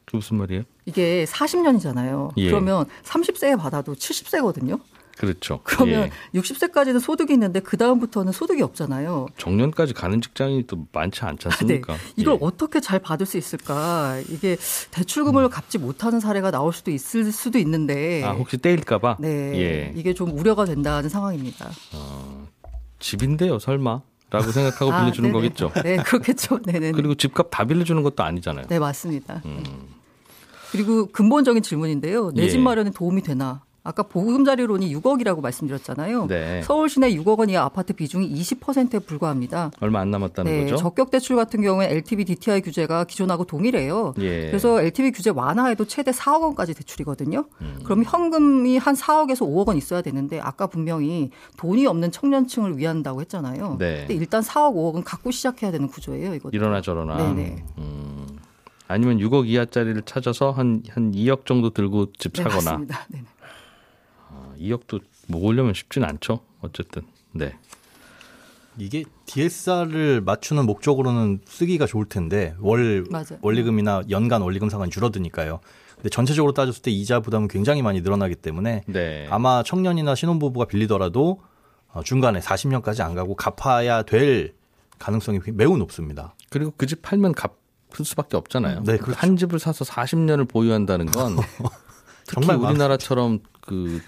그 0.06 0.16
무슨 0.16 0.38
말이에요? 0.38 0.62
이게 0.86 1.26
40년이잖아요. 1.28 2.30
예. 2.38 2.46
그러면 2.46 2.86
30세에 3.02 3.58
받아도 3.58 3.92
70세거든요. 3.92 4.80
그렇죠. 5.16 5.61
그러면 5.62 6.11
예. 6.35 6.38
60세까지는 6.40 7.00
소득이 7.00 7.33
있는데 7.35 7.61
그 7.61 7.76
다음부터는 7.76 8.33
소득이 8.33 8.62
없잖아요. 8.62 9.26
정년까지 9.38 9.94
가는 9.94 10.21
직장이 10.21 10.66
또 10.66 10.87
많지 10.92 11.25
않지 11.25 11.49
않습니까? 11.49 11.92
네. 11.94 11.99
이걸 12.16 12.35
예. 12.35 12.38
어떻게 12.40 12.80
잘 12.80 12.99
받을 12.99 13.26
수 13.26 13.38
있을까? 13.38 14.21
이게 14.28 14.56
대출금을 14.90 15.49
갚지 15.49 15.78
못하는 15.78 16.21
사례가 16.21 16.50
나올 16.50 16.73
수도 16.73 16.90
있을 16.90 17.30
수도 17.33 17.59
있는데. 17.59 18.25
아 18.25 18.33
혹시 18.33 18.59
떼일까봐? 18.59 19.18
네. 19.21 19.28
예. 19.28 19.92
이게 19.97 20.14
좀 20.14 20.37
우려가 20.37 20.64
된다는 20.64 21.09
상황입니다. 21.09 21.71
집인데요, 22.99 23.59
설마? 23.59 24.00
라고 24.30 24.50
생각하고 24.50 24.92
아, 24.92 25.00
빌려주는 25.00 25.30
네네. 25.30 25.33
거겠죠. 25.33 25.71
네, 25.83 25.97
그렇겠죠. 25.99 26.61
네네. 26.62 26.92
그리고 26.92 27.14
집값 27.14 27.49
다 27.50 27.64
빌려주는 27.64 28.02
것도 28.02 28.25
아니잖아요. 28.25 28.66
네, 28.68 28.78
맞습니다. 28.80 29.42
음. 29.44 29.62
그리고 30.73 31.06
근본적인 31.06 31.62
질문인데요. 31.62 32.33
내집 32.35 32.59
예. 32.59 32.62
마련에 32.62 32.90
도움이 32.90 33.23
되나? 33.23 33.62
아까 33.87 34.03
보금자리론이 34.03 34.95
6억이라고 34.97 35.43
말씀드렸잖아요. 35.43 36.26
네. 36.26 36.62
서울 36.62 36.88
시내 36.88 37.14
6억 37.17 37.38
원 37.38 37.50
이하 37.50 37.64
아파트 37.64 37.93
비중이 37.93 38.33
20%에 38.35 38.99
불과합니다. 39.00 39.71
얼마 39.81 40.00
안 40.00 40.11
남았다는 40.11 40.50
네, 40.50 40.62
거죠. 40.62 40.76
적격 40.76 41.11
대출 41.11 41.37
같은 41.37 41.61
경우에 41.61 41.91
LTV 41.91 42.25
DTI 42.25 42.62
규제가 42.62 43.05
기존하고 43.05 43.45
동일해요. 43.45 44.14
예. 44.21 44.47
그래서 44.47 44.81
LTV 44.81 45.12
규제 45.12 45.29
완화해도 45.29 45.85
최대 45.85 46.12
4억 46.12 46.41
원까지 46.41 46.73
대출이거든요. 46.73 47.45
음. 47.61 47.81
그럼 47.85 48.05
현금이 48.05 48.79
한 48.79 48.95
4억에서 48.95 49.41
5억 49.43 49.69
원 49.69 49.76
있어야 49.76 50.00
되는데 50.00 50.41
아까 50.41 50.67
분명히 50.67 51.31
돈이 51.59 51.87
없는 51.87 52.11
청년층을 52.11 52.79
위한다고 52.79 53.21
했잖아요. 53.21 53.76
네. 53.79 53.99
근데 54.07 54.14
일단 54.14 54.41
4억, 54.41 54.75
5억은 54.75 55.03
갖고 55.05 55.31
시작해야 55.31 55.71
되는 55.71 55.88
구조예요. 55.88 56.35
이거. 56.35 56.49
이러나 56.55 56.81
저러나. 56.81 57.17
네네. 57.19 57.64
음. 57.76 58.26
아니면 58.87 59.19
6억 59.19 59.47
이하짜리를 59.47 60.00
찾아서 60.03 60.50
한, 60.50 60.83
한 60.91 61.12
2억 61.12 61.47
정도 61.47 61.71
들고 61.71 62.12
집 62.19 62.33
네, 62.35 62.43
사거나. 62.43 62.73
맞습니다. 62.73 63.07
네네. 63.11 63.25
아, 64.64 64.76
2억도 64.76 65.02
모으려면 65.28 65.75
쉽진 65.75 66.04
않죠. 66.04 66.40
어쨌든. 66.61 67.02
네. 67.33 67.54
이게 68.76 69.04
DSR을 69.26 70.21
맞추는 70.21 70.66
목적으로는 70.66 71.40
쓰기가 71.47 71.87
좋을 71.87 72.06
텐데 72.06 72.54
월 72.59 73.04
맞아요. 73.09 73.38
원리금이나 73.40 74.02
연간 74.11 74.42
원리금 74.42 74.68
상환이 74.68 74.90
줄어드니까요. 74.90 75.61
근데 75.94 76.09
전체적으로 76.09 76.52
따졌을 76.52 76.83
때 76.83 76.90
이자 76.90 77.21
부담은 77.21 77.49
굉장히 77.49 77.83
많이 77.83 78.00
늘어나기 78.00 78.35
때문에 78.35 78.83
네. 78.87 79.26
아마 79.30 79.62
청년이나 79.62 80.14
신혼부부가 80.16 80.66
빌리더라도 80.66 81.40
어, 81.92 82.02
중간에 82.02 82.40
40년까지 82.40 83.00
안 83.02 83.14
가고 83.14 83.37
갚아야 83.37 84.02
될 84.02 84.54
가능성이 84.99 85.38
매우 85.52 85.76
높습니다. 85.76 86.35
그리고 86.50 86.73
그 86.76 86.87
집 86.87 87.00
팔면 87.02 87.33
갚을 87.33 88.04
수밖에 88.04 88.37
없잖아요. 88.37 88.83
네, 88.85 88.97
그렇죠. 88.97 89.18
한 89.21 89.37
집을 89.37 89.61
사서 89.61 89.85
40년을 89.85 90.49
보유한다는 90.49 91.06
건 91.06 91.37
특히 92.26 92.44
정말 92.47 92.56
우리나라처럼 92.56 93.38
그 93.61 94.00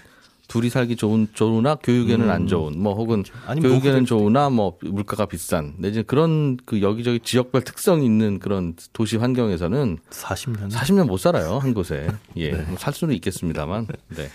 둘이 0.47 0.69
살기 0.69 0.95
좋은 0.95 1.27
좋으나 1.33 1.75
교육에는 1.75 2.29
안 2.29 2.47
좋은 2.47 2.79
뭐 2.79 2.93
혹은 2.93 3.23
음. 3.47 3.59
교육에는 3.59 3.69
노후될 3.69 4.05
좋으나 4.05 4.49
뭐 4.49 4.77
물가가 4.81 5.25
비싼 5.25 5.73
내지 5.77 6.03
그런 6.03 6.57
그 6.65 6.81
여기저기 6.81 7.19
지역별 7.19 7.63
특성이 7.63 8.05
있는 8.05 8.39
그런 8.39 8.75
도시 8.93 9.17
환경에서는 9.17 9.97
40년 10.09 10.71
40년 10.71 11.07
못 11.07 11.17
살아요 11.17 11.57
한 11.59 11.73
곳에 11.73 12.07
예, 12.37 12.51
네. 12.51 12.61
뭐살 12.63 12.93
수는 12.93 13.13
있겠습니다만 13.15 13.87
네. 14.15 14.29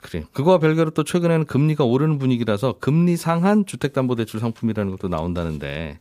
그래. 0.00 0.24
그거와 0.32 0.58
별개로 0.58 0.90
또 0.90 1.02
최근에는 1.02 1.46
금리가 1.46 1.84
오르는 1.84 2.18
분위기라서 2.18 2.76
금리 2.78 3.16
상한 3.16 3.66
주택담보대출 3.66 4.38
상품이라는 4.38 4.92
것도 4.92 5.08
나온다는데 5.08 5.98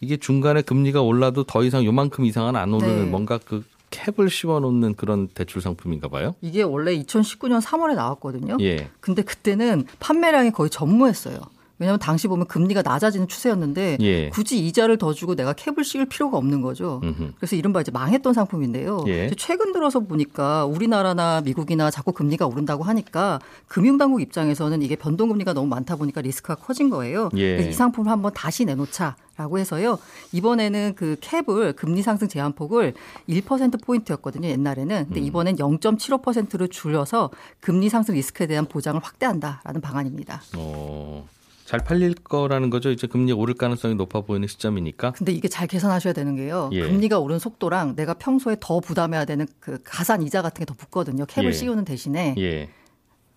이게 0.00 0.16
중간에 0.16 0.62
금리가 0.62 1.02
올라도 1.02 1.44
더 1.44 1.62
이상 1.62 1.84
요만큼 1.84 2.24
이상은 2.24 2.56
안 2.56 2.72
오르는 2.72 3.04
네. 3.04 3.10
뭔가 3.10 3.38
그 3.38 3.62
캡을 3.92 4.30
씌워놓는 4.30 4.96
그런 4.96 5.28
대출 5.28 5.62
상품인가 5.62 6.08
봐요. 6.08 6.34
이게 6.40 6.62
원래 6.62 6.96
2019년 6.96 7.60
3월에 7.60 7.94
나왔거든요. 7.94 8.56
예. 8.60 8.88
근데 9.00 9.22
그때는 9.22 9.84
판매량이 10.00 10.50
거의 10.50 10.70
전무했어요. 10.70 11.36
왜냐하면 11.82 11.98
당시 11.98 12.28
보면 12.28 12.46
금리가 12.46 12.82
낮아지는 12.82 13.26
추세였는데 13.26 13.98
예. 14.00 14.28
굳이 14.30 14.64
이자를 14.64 14.98
더 14.98 15.12
주고 15.12 15.34
내가 15.34 15.52
캡을 15.52 15.82
씌울 15.82 16.06
필요가 16.06 16.38
없는 16.38 16.62
거죠. 16.62 17.00
음흠. 17.02 17.32
그래서 17.36 17.56
이른바 17.56 17.80
이제 17.80 17.90
망했던 17.90 18.32
상품인데요. 18.34 19.04
예. 19.08 19.28
최근 19.36 19.72
들어서 19.72 19.98
보니까 19.98 20.64
우리나라나 20.64 21.40
미국이나 21.40 21.90
자꾸 21.90 22.12
금리가 22.12 22.46
오른다고 22.46 22.84
하니까 22.84 23.40
금융당국 23.66 24.22
입장에서는 24.22 24.80
이게 24.80 24.94
변동금리가 24.94 25.54
너무 25.54 25.66
많다 25.66 25.96
보니까 25.96 26.20
리스크가 26.20 26.54
커진 26.54 26.88
거예요. 26.88 27.30
예. 27.36 27.68
이 27.68 27.72
상품을 27.72 28.12
한번 28.12 28.32
다시 28.32 28.64
내놓자 28.64 29.16
라고 29.36 29.58
해서요. 29.58 29.98
이번에는 30.32 30.92
그 30.94 31.16
캡을 31.20 31.72
금리 31.72 32.02
상승 32.02 32.28
제한폭을 32.28 32.92
1% 33.28 33.82
포인트였거든요. 33.82 34.46
옛날에는. 34.46 35.06
근데 35.06 35.20
이번엔 35.20 35.56
0.75%로 35.56 36.66
줄여서 36.66 37.30
금리 37.60 37.88
상승 37.88 38.14
리스크에 38.14 38.46
대한 38.46 38.66
보장을 38.66 39.00
확대한다라는 39.02 39.80
방안입니다. 39.80 40.42
어, 40.56 41.26
잘 41.72 41.80
팔릴 41.82 42.12
거라는 42.16 42.68
거죠. 42.68 42.90
이제 42.90 43.06
금리 43.06 43.32
오를 43.32 43.54
가능성이 43.54 43.94
높아 43.94 44.20
보이는 44.20 44.46
시점이니까. 44.46 45.12
근데 45.12 45.32
이게 45.32 45.48
잘 45.48 45.66
계산하셔야 45.66 46.12
되는 46.12 46.36
게요. 46.36 46.68
예. 46.72 46.82
금리가 46.82 47.18
오른 47.18 47.38
속도랑 47.38 47.96
내가 47.96 48.12
평소에 48.12 48.58
더 48.60 48.78
부담해야 48.80 49.24
되는 49.24 49.46
그 49.58 49.78
가산 49.82 50.22
이자 50.22 50.42
같은 50.42 50.58
게 50.58 50.66
더 50.66 50.74
붙거든요. 50.74 51.24
캡을 51.24 51.46
예. 51.46 51.52
씌우는 51.52 51.86
대신에 51.86 52.34
예. 52.36 52.68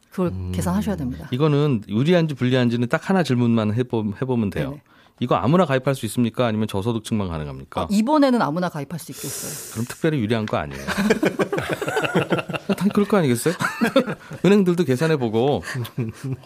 그걸 0.09 0.33
계산하셔야 0.51 0.97
됩니다. 0.97 1.29
이거는 1.31 1.83
유리한지 1.87 2.35
불리한지는 2.35 2.89
딱 2.89 3.09
하나 3.09 3.23
질문만 3.23 3.73
해보, 3.73 4.03
해보면 4.21 4.49
돼요. 4.49 4.71
네네. 4.71 4.81
이거 5.19 5.35
아무나 5.35 5.65
가입할 5.65 5.95
수 5.95 6.05
있습니까? 6.07 6.45
아니면 6.45 6.67
저소득층만 6.67 7.29
가능합니까? 7.29 7.81
아, 7.81 7.87
이번에는 7.89 8.41
아무나 8.41 8.67
가입할 8.69 8.99
수 8.99 9.11
있겠어요. 9.13 9.73
그럼 9.73 9.85
특별히 9.87 10.19
유리한 10.19 10.45
거 10.45 10.57
아니에요. 10.57 10.81
당 12.75 12.89
그럴 12.89 13.07
거 13.07 13.17
아니겠어요? 13.17 13.53
은행들도 14.43 14.83
계산해 14.83 15.15
보고 15.17 15.63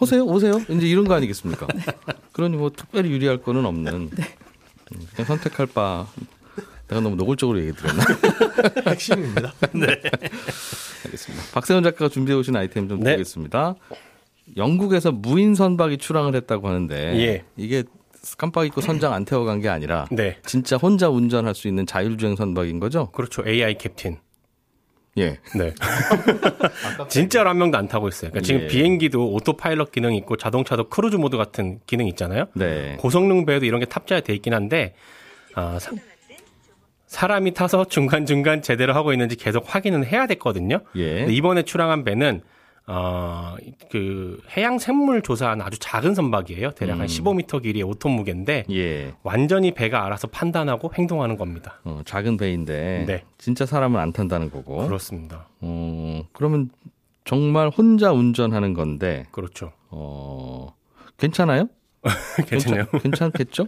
오세요, 0.00 0.24
오세요. 0.24 0.60
이제 0.68 0.86
이런 0.86 1.06
거 1.08 1.14
아니겠습니까? 1.14 1.66
그러니 2.32 2.56
뭐 2.56 2.70
특별히 2.70 3.10
유리할 3.10 3.38
거는 3.38 3.66
없는 3.66 3.92
음, 3.92 4.10
그냥 5.14 5.26
선택할 5.26 5.66
바. 5.66 6.06
내가 6.88 7.00
너무 7.00 7.14
노골적으로 7.16 7.60
얘기 7.60 7.72
드렸나? 7.72 8.02
핵심입니다. 8.90 9.52
알겠습니다. 11.04 11.44
박세훈 11.52 11.84
작가가 11.84 12.08
준비해 12.08 12.36
오신 12.36 12.56
아이템 12.56 12.88
좀 12.88 13.00
네. 13.00 13.12
보겠습니다. 13.12 13.76
영국에서 14.56 15.12
무인 15.12 15.54
선박이 15.54 15.98
출항을 15.98 16.34
했다고 16.34 16.68
하는데 16.68 16.94
예. 17.20 17.44
이게 17.56 17.84
깜빡 18.36 18.66
잊고 18.66 18.80
선장 18.80 19.12
안 19.12 19.24
태워간 19.24 19.60
게 19.60 19.68
아니라 19.68 20.06
네. 20.10 20.36
진짜 20.44 20.76
혼자 20.76 21.08
운전할 21.08 21.54
수 21.54 21.68
있는 21.68 21.86
자율주행 21.86 22.36
선박인 22.36 22.80
거죠? 22.80 23.10
그렇죠. 23.12 23.42
AI 23.46 23.78
캡틴. 23.78 24.18
예. 25.18 25.38
네. 25.56 25.74
진짜로 27.08 27.50
한 27.50 27.58
명도 27.58 27.76
안 27.76 27.88
타고 27.88 28.08
있어요. 28.08 28.30
그러니까 28.30 28.46
지금 28.46 28.62
예. 28.62 28.66
비행기도 28.68 29.32
오토파일럿 29.32 29.90
기능 29.92 30.14
있고 30.14 30.36
자동차도 30.36 30.88
크루즈 30.88 31.16
모드 31.16 31.36
같은 31.36 31.80
기능 31.86 32.06
있잖아요. 32.08 32.46
네. 32.54 32.96
고성능 32.98 33.44
배에도 33.44 33.66
이런 33.66 33.80
게 33.80 33.86
탑재돼 33.86 34.32
있긴 34.34 34.54
한데 34.54 34.94
아, 35.54 35.78
사, 35.80 35.90
사람이 37.06 37.54
타서 37.54 37.86
중간중간 37.86 38.62
제대로 38.62 38.94
하고 38.94 39.12
있는지 39.12 39.34
계속 39.34 39.64
확인은 39.66 40.04
해야 40.04 40.26
됐거든요. 40.28 40.80
예. 40.96 41.26
이번에 41.28 41.64
출항한 41.64 42.04
배는 42.04 42.42
어, 42.92 43.56
그 43.88 44.42
해양 44.56 44.80
생물 44.80 45.22
조사하는 45.22 45.64
아주 45.64 45.78
작은 45.78 46.16
선박이에요. 46.16 46.72
대략 46.72 46.98
한 46.98 47.06
15m 47.06 47.62
길이에 47.62 47.84
5톤 47.84 48.08
무게인데 48.08 48.64
예. 48.68 49.14
완전히 49.22 49.72
배가 49.72 50.04
알아서 50.04 50.26
판단하고 50.26 50.92
행동하는 50.94 51.36
겁니다. 51.36 51.80
어, 51.84 52.02
작은 52.04 52.36
배인데 52.36 53.04
네. 53.06 53.24
진짜 53.38 53.64
사람은 53.64 54.00
안 54.00 54.12
탄다는 54.12 54.50
거고. 54.50 54.86
그렇습니다. 54.86 55.46
어, 55.60 56.24
그러면 56.32 56.70
정말 57.24 57.68
혼자 57.68 58.10
운전하는 58.10 58.74
건데 58.74 59.24
그렇죠. 59.30 59.70
어, 59.90 60.74
괜찮아요? 61.16 61.68
괜찮네요. 62.48 62.86
괜찮, 62.86 63.02
괜찮 63.02 63.30
겠죠? 63.30 63.66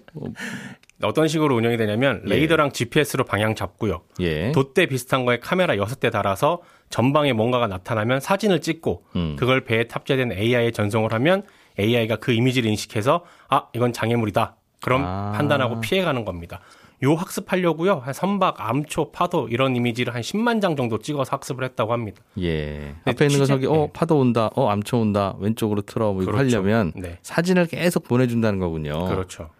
어, 1.02 1.08
어떤 1.08 1.28
식으로 1.28 1.54
운영이 1.56 1.76
되냐면 1.76 2.22
예. 2.26 2.30
레이더랑 2.30 2.72
GPS로 2.72 3.24
방향 3.24 3.54
잡고요. 3.54 4.02
예. 4.20 4.52
돛대 4.52 4.86
비슷한 4.86 5.24
거에 5.24 5.38
카메라 5.38 5.74
6대 5.74 6.10
달아서 6.10 6.62
전방에 6.90 7.32
뭔가가 7.32 7.66
나타나면 7.66 8.20
사진을 8.20 8.60
찍고 8.60 9.04
음. 9.16 9.36
그걸 9.38 9.64
배에 9.64 9.84
탑재된 9.84 10.32
AI에 10.32 10.70
전송을 10.70 11.12
하면 11.12 11.42
AI가 11.78 12.16
그 12.16 12.32
이미지를 12.32 12.70
인식해서 12.70 13.24
아 13.48 13.68
이건 13.74 13.92
장애물이다. 13.92 14.56
그럼 14.82 15.04
아. 15.04 15.32
판단하고 15.34 15.80
피해 15.80 16.02
가는 16.02 16.24
겁니다. 16.24 16.60
요 17.04 17.14
학습하려고요. 17.14 17.96
한 17.96 18.14
선박, 18.14 18.60
암초, 18.60 19.10
파도 19.10 19.48
이런 19.48 19.74
이미지를 19.74 20.14
한 20.14 20.22
10만 20.22 20.60
장 20.60 20.76
정도 20.76 20.98
찍어서 20.98 21.32
학습을 21.32 21.64
했다고 21.64 21.92
합니다. 21.92 22.22
예. 22.38 22.94
네, 23.04 23.12
앞에 23.12 23.26
있는 23.26 23.40
거 23.40 23.46
저기 23.46 23.66
어 23.66 23.72
네. 23.72 23.90
파도 23.92 24.18
온다. 24.18 24.50
어 24.54 24.68
암초 24.68 25.00
온다. 25.00 25.34
왼쪽으로 25.40 25.82
틀어. 25.82 26.12
뭐 26.12 26.22
이거 26.22 26.30
그렇죠. 26.30 26.58
하려면 26.58 26.92
네. 26.94 27.18
사진을 27.22 27.66
계속 27.66 28.04
보내준다는 28.04 28.60
거군요. 28.60 29.06
그렇죠. 29.08 29.50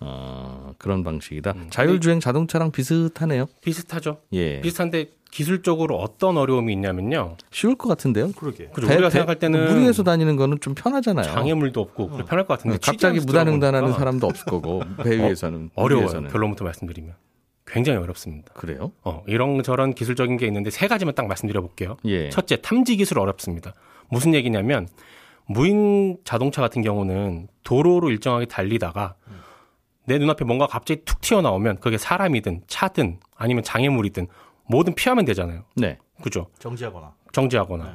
어, 0.00 0.74
그런 0.78 1.02
방식이다. 1.04 1.52
음. 1.52 1.66
자율주행 1.70 2.20
자동차랑 2.20 2.70
비슷하네요. 2.70 3.46
비슷하죠. 3.62 4.18
예. 4.32 4.60
비슷한데 4.60 5.10
기술적으로 5.30 5.98
어떤 5.98 6.36
어려움이 6.38 6.72
있냐면요. 6.72 7.36
쉬울 7.50 7.74
것 7.76 7.88
같은데요. 7.88 8.32
그러게. 8.32 8.68
그죠. 8.68 8.86
우리가 8.86 9.10
생각할 9.10 9.38
때는 9.38 9.66
물 9.72 9.82
위에서 9.82 10.02
다니는 10.02 10.36
거는 10.36 10.60
좀 10.60 10.74
편하잖아요. 10.74 11.24
장애물도 11.26 11.80
없고 11.80 12.08
그래 12.10 12.24
편할 12.26 12.46
것 12.46 12.56
같은데 12.56 12.76
갑자기 12.76 12.96
취재하면서 12.96 13.26
무단횡단하는 13.26 13.88
들어보니까 13.88 13.98
사람도 13.98 14.26
없을 14.26 14.44
거고 14.46 14.82
배 15.02 15.18
위에서는 15.18 15.58
물 15.60 15.70
어려워요. 15.74 16.06
위에서는. 16.06 16.30
결론부터 16.30 16.64
말씀드리면 16.64 17.14
굉장히 17.66 17.98
어렵습니다. 17.98 18.52
그래요? 18.54 18.92
어, 19.02 19.24
이런 19.26 19.62
저런 19.62 19.92
기술적인 19.92 20.36
게 20.36 20.46
있는데 20.46 20.70
세 20.70 20.86
가지만 20.88 21.14
딱 21.14 21.26
말씀드려 21.26 21.60
볼게요. 21.60 21.96
예. 22.04 22.30
첫째, 22.30 22.56
탐지 22.62 22.96
기술 22.96 23.18
어렵습니다. 23.18 23.74
무슨 24.08 24.32
얘기냐면 24.34 24.88
무인 25.46 26.16
자동차 26.24 26.62
같은 26.62 26.80
경우는 26.82 27.48
도로로 27.64 28.10
일정하게 28.10 28.46
달리다가 28.46 29.16
내 30.06 30.18
눈앞에 30.18 30.44
뭔가 30.44 30.66
갑자기 30.66 31.02
툭 31.04 31.20
튀어나오면 31.20 31.80
그게 31.80 31.98
사람이든 31.98 32.62
차든 32.66 33.18
아니면 33.36 33.62
장애물이든 33.62 34.28
뭐든 34.68 34.94
피하면 34.94 35.24
되잖아요. 35.24 35.64
네. 35.76 35.98
그죠? 36.22 36.46
정지하거나. 36.58 37.14
정지하거나. 37.32 37.84
네. 37.84 37.90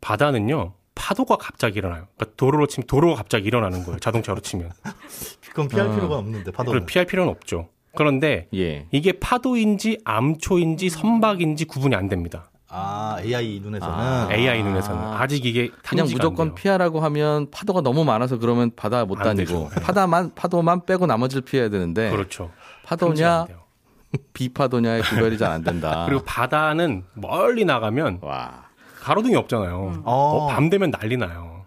바다는요. 0.00 0.74
파도가 0.94 1.36
갑자기 1.36 1.78
일어나요. 1.78 2.06
그러니까 2.16 2.36
도로로 2.36 2.66
치면 2.66 2.86
도로가 2.86 3.16
갑자기 3.16 3.46
일어나는 3.48 3.84
거예요. 3.84 3.98
자동차로 3.98 4.40
치면. 4.40 4.70
그건 5.50 5.68
피할 5.68 5.88
아. 5.88 5.94
필요가 5.94 6.16
없는데 6.18 6.52
파도는. 6.52 6.86
피할 6.86 7.06
필요는 7.06 7.30
없죠. 7.30 7.68
그런데 7.96 8.48
예. 8.54 8.86
이게 8.90 9.12
파도인지 9.12 10.00
암초인지 10.04 10.90
선박인지 10.90 11.64
구분이 11.64 11.94
안 11.94 12.08
됩니다. 12.08 12.50
아 12.76 13.16
AI 13.20 13.60
눈에서는 13.62 13.94
아. 13.94 14.28
AI 14.32 14.62
눈에서는 14.62 15.00
아 15.00 15.26
직 15.26 15.46
이게 15.46 15.70
그냥 15.86 16.06
무조건. 16.10 16.54
피하라고 16.54 17.00
하면 17.00 17.50
파도가 17.50 17.80
너무 17.82 18.04
많아서 18.04 18.38
그러면 18.38 18.70
바다 18.74 19.04
못안 19.04 19.24
다니고 19.36 19.68
되죠. 19.70 19.80
파다만 19.82 20.32
파도만 20.34 20.84
빼고 20.86 21.06
나머지를 21.06 21.42
피해야 21.42 21.68
되는데 21.68 22.10
그렇죠. 22.10 22.50
파도냐. 22.84 23.46
비파도냐의 24.32 25.02
구별이 25.02 25.38
잘 25.38 25.50
안 25.50 25.62
된다. 25.64 26.04
그리고 26.08 26.22
바다는 26.24 27.04
멀리 27.14 27.64
나가면 27.64 28.18
와. 28.22 28.64
가로등이 29.00 29.34
없잖아요. 29.36 30.02
어. 30.04 30.12
어, 30.12 30.46
밤 30.48 30.70
되면 30.70 30.90
난리 30.90 31.16
나요. 31.16 31.66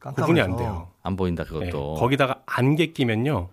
구분이 0.00 0.40
안 0.40 0.50
깜깜해서. 0.50 0.56
돼요. 0.56 0.88
안 1.02 1.16
보인다 1.16 1.44
네, 1.44 1.48
그것도. 1.50 1.94
거기다가 1.94 2.40
안개 2.46 2.86
끼면요 2.92 3.48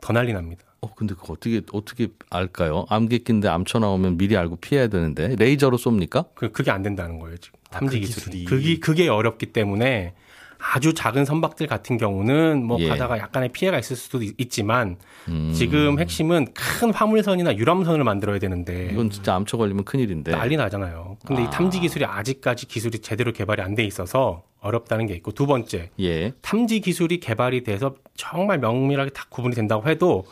더 0.00 0.12
난리 0.12 0.32
납니다. 0.32 0.62
어 0.84 0.94
근데 0.94 1.14
그거 1.14 1.32
어떻게 1.32 1.62
어떻게 1.72 2.08
알까요? 2.30 2.84
암개 2.90 3.18
낀데 3.18 3.48
암초 3.48 3.78
나오면 3.78 4.18
미리 4.18 4.36
알고 4.36 4.56
피해야 4.56 4.88
되는데 4.88 5.34
레이저로 5.38 5.76
쏩니까? 5.78 6.26
그 6.34 6.52
그게 6.52 6.70
안 6.70 6.82
된다는 6.82 7.18
거예요 7.18 7.36
지금 7.38 7.58
아, 7.70 7.78
탐지 7.78 8.00
그 8.00 8.06
기술이. 8.06 8.44
그게 8.44 8.78
그게 8.78 9.08
어렵기 9.08 9.46
때문에 9.46 10.14
아주 10.72 10.94
작은 10.94 11.24
선박들 11.26 11.66
같은 11.66 11.98
경우는 11.98 12.64
뭐 12.64 12.78
예. 12.80 12.88
가다가 12.88 13.18
약간의 13.18 13.50
피해가 13.50 13.78
있을 13.78 13.96
수도 13.96 14.22
있- 14.22 14.34
있지만 14.40 14.96
음. 15.28 15.52
지금 15.54 15.98
핵심은 16.00 16.46
큰 16.54 16.90
화물선이나 16.92 17.56
유람선을 17.56 18.02
만들어야 18.04 18.38
되는데 18.38 18.88
이건 18.92 19.10
진짜 19.10 19.34
암초 19.34 19.58
걸리면 19.58 19.84
큰일인데. 19.84 20.32
난리 20.32 20.56
나잖아요. 20.56 21.18
근데 21.26 21.42
아. 21.42 21.44
이 21.46 21.50
탐지 21.50 21.80
기술이 21.80 22.04
아직까지 22.06 22.66
기술이 22.66 23.00
제대로 23.00 23.32
개발이 23.32 23.60
안 23.60 23.74
돼 23.74 23.84
있어서 23.84 24.44
어렵다는 24.60 25.06
게 25.06 25.14
있고 25.16 25.32
두 25.32 25.46
번째 25.46 25.90
예. 26.00 26.32
탐지 26.40 26.80
기술이 26.80 27.20
개발이 27.20 27.62
돼서 27.64 27.96
정말 28.16 28.58
명밀하게 28.58 29.10
다 29.10 29.26
구분이 29.28 29.54
된다고 29.54 29.86
해도 29.88 30.24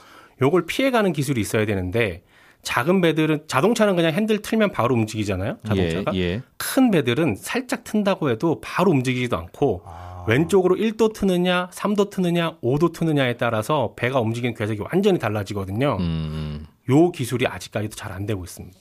요걸 0.42 0.66
피해가는 0.66 1.12
기술이 1.12 1.40
있어야 1.40 1.64
되는데 1.66 2.22
작은 2.62 3.00
배들은 3.00 3.44
자동차는 3.46 3.96
그냥 3.96 4.12
핸들 4.12 4.40
틀면 4.42 4.70
바로 4.72 4.94
움직이잖아요. 4.94 5.58
자동차가 5.66 6.14
예. 6.14 6.20
예. 6.20 6.42
큰 6.58 6.90
배들은 6.90 7.36
살짝 7.36 7.82
튼다고 7.84 8.30
해도 8.30 8.60
바로 8.60 8.90
움직이지도 8.92 9.36
않고 9.36 9.82
아. 9.84 10.24
왼쪽으로 10.28 10.76
1도 10.76 11.12
트느냐, 11.12 11.68
3도 11.72 12.10
트느냐, 12.10 12.58
5도 12.62 12.92
트느냐에 12.92 13.36
따라서 13.36 13.94
배가 13.96 14.20
움직이는 14.20 14.54
궤적이 14.54 14.82
완전히 14.92 15.18
달라지거든요. 15.18 15.96
음. 15.98 16.66
요 16.90 17.10
기술이 17.10 17.46
아직까지도 17.46 17.96
잘 17.96 18.12
안 18.12 18.26
되고 18.26 18.44
있습니다. 18.44 18.78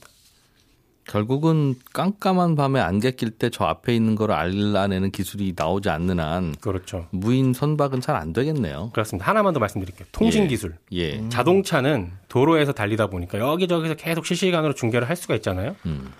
결국은 1.06 1.74
깜깜한 1.92 2.54
밤에 2.56 2.80
안개 2.80 3.10
낄 3.12 3.30
때 3.32 3.50
저 3.50 3.64
앞에 3.64 3.94
있는 3.94 4.14
걸 4.14 4.30
알아내는 4.30 5.10
기술이 5.10 5.52
나오지 5.56 5.90
않는 5.90 6.20
한 6.20 6.54
그렇죠. 6.60 7.06
무인 7.10 7.52
선박은 7.52 8.00
잘 8.00 8.16
안 8.16 8.32
되겠네요. 8.32 8.90
그렇습니다. 8.92 9.26
하나만 9.28 9.52
더 9.52 9.60
말씀드릴게요. 9.60 10.06
통신 10.12 10.44
예. 10.44 10.46
기술. 10.48 10.74
예. 10.92 11.28
자동차는 11.28 12.12
도로에서 12.28 12.72
달리다 12.72 13.08
보니까 13.08 13.38
여기저기서 13.38 13.94
계속 13.94 14.24
실시간으로 14.26 14.74
중계를 14.74 15.08
할 15.08 15.16
수가 15.16 15.34
있잖아요. 15.36 15.74
음. 15.86 16.12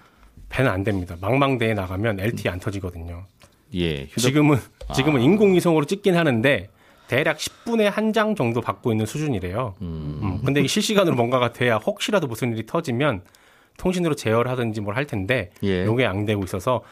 배는 0.48 0.70
안 0.70 0.82
됩니다. 0.84 1.16
망망대에 1.20 1.74
나가면 1.74 2.18
LTE 2.20 2.50
안 2.50 2.58
터지거든요. 2.58 3.24
예. 3.74 4.04
휴대 4.04 4.20
지금은 4.20 4.58
아. 4.88 4.92
지금은 4.94 5.20
인공위성으로 5.22 5.84
찍긴 5.86 6.16
하는데 6.16 6.68
대략 7.08 7.38
10분에 7.38 7.84
한 7.84 8.12
장 8.12 8.34
정도 8.34 8.60
받고 8.60 8.90
있는 8.92 9.06
수준이래요. 9.06 9.74
음, 9.82 10.40
근데 10.44 10.60
이게 10.60 10.68
실시간으로 10.68 11.14
뭔가가 11.14 11.52
돼야 11.52 11.76
혹시라도 11.76 12.26
무슨 12.26 12.52
일이 12.52 12.66
터지면 12.66 13.22
통신으로 13.76 14.14
제어를 14.14 14.50
하든지 14.50 14.80
뭘 14.80 14.96
할 14.96 15.06
텐데 15.06 15.50
예. 15.62 15.84
요게 15.84 16.06
안 16.06 16.24
되고 16.26 16.42
있어서 16.44 16.82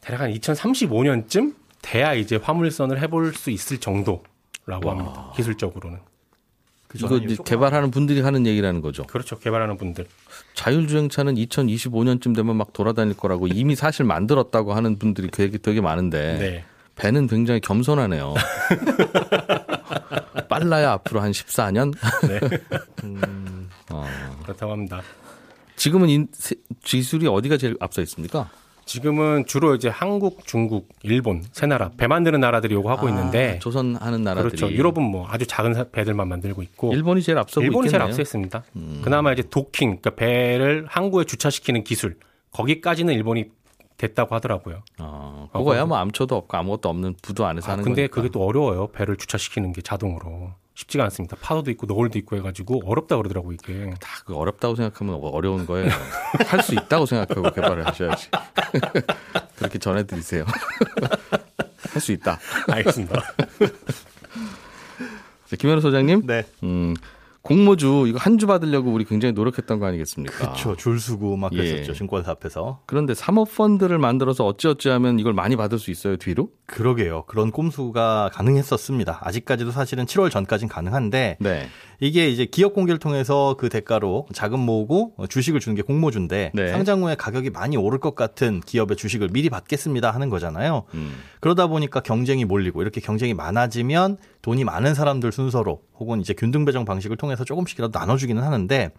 대략 0.00 0.22
한 0.22 0.32
2035년쯤 0.32 1.54
돼야 1.82 2.14
이제 2.14 2.36
화물선을 2.36 3.00
해볼 3.00 3.34
수 3.34 3.50
있을 3.50 3.78
정도라고 3.78 4.90
합니다. 4.90 5.32
기술적으로는. 5.36 5.98
그 6.88 6.98
이거 6.98 7.16
이제 7.18 7.36
개발하는 7.44 7.92
분들이 7.92 8.20
하는 8.20 8.46
얘기라는 8.46 8.80
거죠. 8.80 9.04
그렇죠. 9.04 9.38
개발하는 9.38 9.76
분들. 9.76 10.06
자율주행차는 10.54 11.36
2025년쯤 11.36 12.34
되면 12.34 12.56
막 12.56 12.72
돌아다닐 12.72 13.16
거라고 13.16 13.46
이미 13.46 13.76
사실 13.76 14.04
만들었다고 14.04 14.74
하는 14.74 14.98
분들이 14.98 15.30
되게, 15.30 15.58
되게 15.58 15.80
많은데 15.80 16.38
네. 16.38 16.64
배는 16.96 17.28
굉장히 17.28 17.60
겸손하네요. 17.60 18.34
빨라야 20.48 20.90
앞으로 20.92 21.20
한 21.20 21.30
14년? 21.30 21.94
어. 23.92 24.06
그렇다고 24.42 24.72
합니다. 24.72 25.00
지금은 25.80 26.10
이 26.10 26.26
세- 26.32 26.56
기술이 26.84 27.26
어디가 27.26 27.56
제일 27.56 27.74
앞서 27.80 28.02
있습니까? 28.02 28.50
지금은 28.84 29.46
주로 29.46 29.74
이제 29.74 29.88
한국, 29.88 30.46
중국, 30.46 30.88
일본 31.02 31.42
세 31.52 31.66
나라 31.66 31.90
배 31.96 32.06
만드는 32.06 32.38
나라들이 32.38 32.74
요거 32.74 32.90
하고 32.90 33.08
있는데 33.08 33.54
아, 33.56 33.58
조선 33.60 33.96
하는 33.96 34.22
나라들이 34.22 34.56
그렇죠. 34.56 34.70
유럽은 34.74 35.02
뭐 35.02 35.26
아주 35.28 35.46
작은 35.46 35.72
사- 35.72 35.84
배들만 35.84 36.28
만들고 36.28 36.62
있고 36.64 36.92
일본이 36.92 37.22
제일 37.22 37.38
앞서고 37.38 37.64
일본이 37.64 37.88
제일 37.88 37.94
있겠네요. 37.96 38.08
앞서 38.08 38.20
있습니다. 38.20 38.62
음. 38.76 39.00
그나마 39.02 39.32
이제 39.32 39.42
도킹, 39.48 40.00
그러니까 40.00 40.10
배를 40.10 40.84
항구에 40.90 41.24
주차시키는 41.24 41.84
기술 41.84 42.18
거기까지는 42.52 43.14
일본이 43.14 43.46
됐다고 43.96 44.34
하더라고요. 44.34 44.82
어, 44.98 45.48
그거야 45.52 45.86
뭐 45.86 45.96
암초도 45.96 46.34
없고 46.36 46.56
아무것도 46.58 46.88
없는 46.90 47.14
부도 47.22 47.46
안에서 47.46 47.68
아, 47.68 47.72
하는 47.72 47.84
근데 47.84 48.02
거니까. 48.02 48.14
그게 48.16 48.28
또 48.30 48.44
어려워요. 48.44 48.88
배를 48.88 49.16
주차시키는 49.16 49.72
게 49.72 49.80
자동으로 49.80 50.50
쉽지가 50.80 51.04
않습니다. 51.04 51.36
파도도 51.40 51.70
있고 51.72 51.86
노을도 51.86 52.18
있고 52.20 52.36
해가지고 52.36 52.82
어렵다 52.86 53.16
그러더라고 53.16 53.52
이게. 53.52 53.90
다 54.00 54.20
그 54.24 54.34
어렵다고 54.36 54.76
생각하면 54.76 55.18
어려운 55.22 55.66
거예요. 55.66 55.90
할 56.46 56.62
수 56.62 56.74
있다고 56.74 57.06
생각하고 57.06 57.50
개발을 57.50 57.86
하셔야지. 57.86 58.28
그렇게 59.56 59.78
전해드리세요. 59.78 60.44
할 61.92 62.00
수 62.00 62.12
있다. 62.12 62.38
알겠습니다. 62.68 63.20
자, 65.48 65.56
김현우 65.56 65.80
소장님, 65.80 66.26
네. 66.26 66.44
음, 66.62 66.94
공모주 67.42 68.04
이거 68.06 68.18
한 68.18 68.40
주 68.40 68.46
받으려고 68.46 68.90
우리 68.92 69.04
굉장히 69.04 69.32
노력했던 69.32 69.78
거 69.80 69.86
아니겠습니까? 69.86 70.38
그렇죠. 70.38 70.76
줄 70.76 70.98
서고 70.98 71.36
막 71.36 71.52
예. 71.52 71.56
그랬었죠. 71.58 71.92
증권사 71.94 72.30
앞에서. 72.30 72.80
그런데 72.86 73.12
사모펀드를 73.14 73.98
만들어서 73.98 74.46
어찌어찌 74.46 74.88
하면 74.90 75.18
이걸 75.18 75.32
많이 75.34 75.56
받을 75.56 75.78
수 75.78 75.90
있어요 75.90 76.16
뒤로? 76.16 76.48
그러게요. 76.66 77.24
그런 77.26 77.50
꼼수가 77.50 78.30
가능했었습니다. 78.32 79.20
아직까지도 79.22 79.70
사실은 79.72 80.06
7월 80.06 80.30
전까지는 80.30 80.68
가능한데 80.70 81.36
네. 81.40 81.68
이게 82.00 82.28
이제 82.28 82.46
기업 82.46 82.74
공개를 82.74 82.98
통해서 82.98 83.54
그 83.58 83.68
대가로 83.68 84.26
자금 84.32 84.60
모으고 84.60 85.14
주식을 85.28 85.60
주는 85.60 85.76
게 85.76 85.82
공모주인데 85.82 86.52
네. 86.54 86.68
상장 86.68 87.02
후에 87.02 87.14
가격이 87.14 87.50
많이 87.50 87.76
오를 87.76 88.00
것 88.00 88.14
같은 88.14 88.60
기업의 88.60 88.96
주식을 88.96 89.28
미리 89.28 89.50
받겠습니다 89.50 90.10
하는 90.10 90.30
거잖아요. 90.30 90.84
음. 90.94 91.14
그러다 91.40 91.66
보니까 91.66 92.00
경쟁이 92.00 92.44
몰리고 92.46 92.80
이렇게 92.80 93.00
경쟁이 93.00 93.34
많아지면 93.34 94.16
돈이 94.40 94.64
많은 94.64 94.94
사람들 94.94 95.30
순서로 95.30 95.82
혹은 95.98 96.20
이제 96.20 96.32
균등 96.32 96.64
배정 96.64 96.86
방식을 96.86 97.18
통해서 97.18 97.44
조금씩이라도 97.44 97.96
나눠주기는 97.96 98.42
하는데 98.42 98.90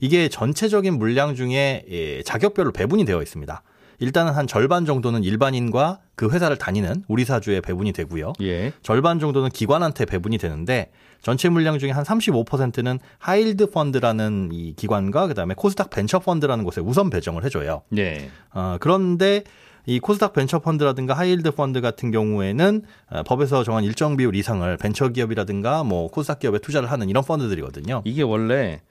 이게 0.00 0.28
전체적인 0.28 0.98
물량 0.98 1.36
중에 1.36 1.84
예, 1.88 2.22
자격별로 2.24 2.72
배분이 2.72 3.04
되어 3.04 3.22
있습니다. 3.22 3.62
일단은 4.00 4.32
한 4.32 4.46
절반 4.46 4.84
정도는 4.84 5.24
일반인과 5.24 6.00
그 6.14 6.30
회사를 6.30 6.56
다니는 6.56 7.04
우리 7.08 7.24
사주에 7.24 7.60
배분이 7.60 7.92
되고요. 7.92 8.32
예. 8.42 8.72
절반 8.82 9.18
정도는 9.18 9.50
기관한테 9.50 10.04
배분이 10.04 10.38
되는데 10.38 10.90
전체 11.22 11.48
물량 11.48 11.78
중에 11.78 11.90
한 11.90 12.04
35%는 12.04 12.98
하이일드 13.18 13.70
펀드라는 13.70 14.50
이 14.52 14.74
기관과 14.74 15.26
그다음에 15.28 15.54
코스닥 15.54 15.90
벤처 15.90 16.18
펀드라는 16.18 16.64
곳에 16.64 16.80
우선 16.80 17.10
배정을 17.10 17.44
해줘요. 17.44 17.82
예. 17.96 18.30
어, 18.52 18.76
그런데 18.80 19.44
이 19.86 20.00
코스닥 20.00 20.34
벤처 20.34 20.58
펀드라든가 20.58 21.14
하이일드 21.14 21.52
펀드 21.52 21.80
같은 21.80 22.10
경우에는 22.10 22.82
어, 23.10 23.22
법에서 23.22 23.64
정한 23.64 23.84
일정 23.84 24.16
비율 24.18 24.36
이상을 24.36 24.76
벤처 24.76 25.08
기업이라든가 25.08 25.82
뭐 25.82 26.08
코스닥 26.08 26.40
기업에 26.40 26.58
투자를 26.58 26.90
하는 26.90 27.08
이런 27.08 27.24
펀드들이거든요. 27.24 28.02
이게 28.04 28.22
원래 28.22 28.82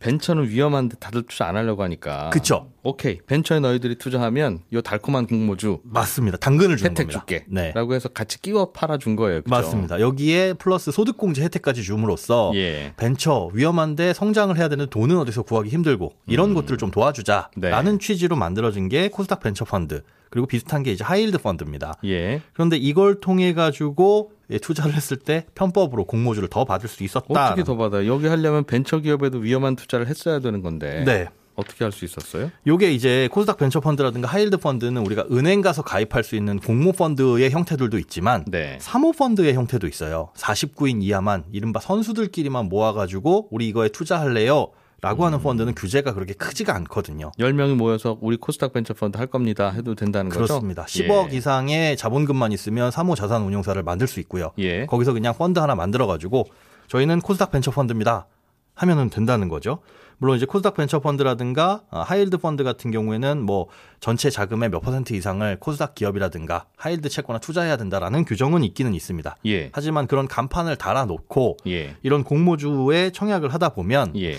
벤처는 0.00 0.48
위험한데 0.48 0.96
다들 0.98 1.22
투자 1.22 1.46
안 1.46 1.56
하려고 1.56 1.82
하니까. 1.82 2.30
그쵸. 2.30 2.70
오케이. 2.82 3.18
벤처에 3.26 3.60
너희들이 3.60 3.96
투자하면 3.96 4.60
요 4.72 4.80
달콤한 4.80 5.26
공모주 5.26 5.80
맞습니다. 5.84 6.38
당근을 6.38 6.78
주는 6.78 6.90
혜택 6.90 7.04
겁니다. 7.08 7.18
줄게. 7.20 7.44
네. 7.48 7.72
라고 7.74 7.94
해서 7.94 8.08
같이 8.08 8.40
끼워 8.40 8.72
팔아 8.72 8.96
준 8.96 9.14
거예요. 9.14 9.42
그죠? 9.42 9.54
맞습니다. 9.54 10.00
여기에 10.00 10.54
플러스 10.54 10.90
소득공제 10.90 11.42
혜택까지 11.42 11.82
줌으로써 11.82 12.52
예. 12.54 12.94
벤처 12.96 13.50
위험한데 13.52 14.14
성장을 14.14 14.56
해야 14.56 14.68
되는 14.68 14.86
돈은 14.86 15.18
어디서 15.18 15.42
구하기 15.42 15.68
힘들고 15.68 16.14
이런 16.26 16.54
것들을 16.54 16.78
좀 16.78 16.90
도와주자라는 16.90 17.98
네. 17.98 17.98
취지로 17.98 18.36
만들어진 18.36 18.88
게 18.88 19.08
코스닥 19.08 19.40
벤처 19.40 19.66
펀드 19.66 20.02
그리고 20.30 20.46
비슷한 20.46 20.82
게 20.82 20.92
이제 20.92 21.04
하이일드 21.04 21.38
펀드입니다. 21.38 21.94
예. 22.04 22.40
그런데 22.54 22.76
이걸 22.78 23.20
통해 23.20 23.52
가지고 23.52 24.30
예, 24.30 24.39
투자를 24.58 24.94
했을 24.94 25.16
때 25.16 25.46
편법으로 25.54 26.04
공모주를 26.04 26.48
더 26.48 26.64
받을 26.64 26.88
수 26.88 27.02
있었다. 27.04 27.26
어떻게 27.28 27.64
더 27.64 27.76
받아요? 27.76 28.12
여기 28.12 28.26
하려면 28.26 28.64
벤처 28.64 28.98
기업에도 28.98 29.38
위험한 29.38 29.76
투자를 29.76 30.06
했어야 30.08 30.40
되는 30.40 30.62
건데. 30.62 31.04
네. 31.04 31.28
어떻게 31.56 31.84
할 31.84 31.92
수 31.92 32.06
있었어요? 32.06 32.50
요게 32.66 32.92
이제 32.92 33.28
코스닥 33.30 33.58
벤처 33.58 33.80
펀드라든가 33.80 34.28
하이일드 34.28 34.56
펀드는 34.56 35.04
우리가 35.04 35.26
은행 35.30 35.60
가서 35.60 35.82
가입할 35.82 36.24
수 36.24 36.34
있는 36.34 36.58
공모 36.58 36.92
펀드의 36.92 37.50
형태들도 37.50 37.98
있지만 37.98 38.44
네. 38.48 38.78
사모 38.80 39.12
펀드의 39.12 39.52
형태도 39.54 39.86
있어요. 39.86 40.30
49인 40.36 41.02
이하만 41.02 41.44
이른바 41.52 41.80
선수들끼리만 41.80 42.70
모아 42.70 42.92
가지고 42.94 43.48
우리 43.50 43.68
이거에 43.68 43.90
투자할래요. 43.90 44.68
라고 45.00 45.24
하는 45.24 45.40
펀드는 45.40 45.74
규제가 45.74 46.12
그렇게 46.12 46.34
크지가 46.34 46.74
않거든요. 46.76 47.32
10명이 47.38 47.74
모여서 47.74 48.18
우리 48.20 48.36
코스닥 48.36 48.72
벤처 48.72 48.92
펀드 48.92 49.16
할 49.16 49.26
겁니다. 49.26 49.70
해도 49.70 49.94
된다는 49.94 50.30
거죠? 50.30 50.46
그렇습니다. 50.46 50.84
10억 50.84 51.32
예. 51.32 51.36
이상의 51.36 51.96
자본금만 51.96 52.52
있으면 52.52 52.90
사모 52.90 53.14
자산 53.14 53.42
운용사를 53.42 53.82
만들 53.82 54.06
수 54.06 54.20
있고요. 54.20 54.52
예. 54.58 54.86
거기서 54.86 55.12
그냥 55.12 55.34
펀드 55.34 55.58
하나 55.58 55.74
만들어 55.74 56.06
가지고 56.06 56.46
저희는 56.88 57.20
코스닥 57.20 57.50
벤처 57.50 57.70
펀드입니다. 57.70 58.26
하면은 58.74 59.10
된다는 59.10 59.48
거죠. 59.48 59.80
물론 60.18 60.36
이제 60.36 60.44
코스닥 60.44 60.74
벤처 60.74 61.00
펀드라든가 61.00 61.82
아, 61.90 62.02
하이일드 62.02 62.36
펀드 62.36 62.62
같은 62.62 62.90
경우에는 62.90 63.40
뭐 63.40 63.68
전체 64.00 64.28
자금의 64.28 64.68
몇 64.68 64.80
퍼센트 64.80 65.14
이상을 65.14 65.58
코스닥 65.60 65.94
기업이라든가 65.94 66.66
하이일드 66.76 67.08
채권에 67.08 67.38
투자해야 67.40 67.78
된다라는 67.78 68.26
규정은 68.26 68.62
있기는 68.64 68.92
있습니다. 68.92 69.36
예. 69.46 69.70
하지만 69.72 70.06
그런 70.06 70.28
간판을 70.28 70.76
달아놓고 70.76 71.56
예. 71.68 71.96
이런 72.02 72.22
공모주에 72.22 73.12
청약을 73.12 73.54
하다 73.54 73.70
보면 73.70 74.12
예. 74.16 74.36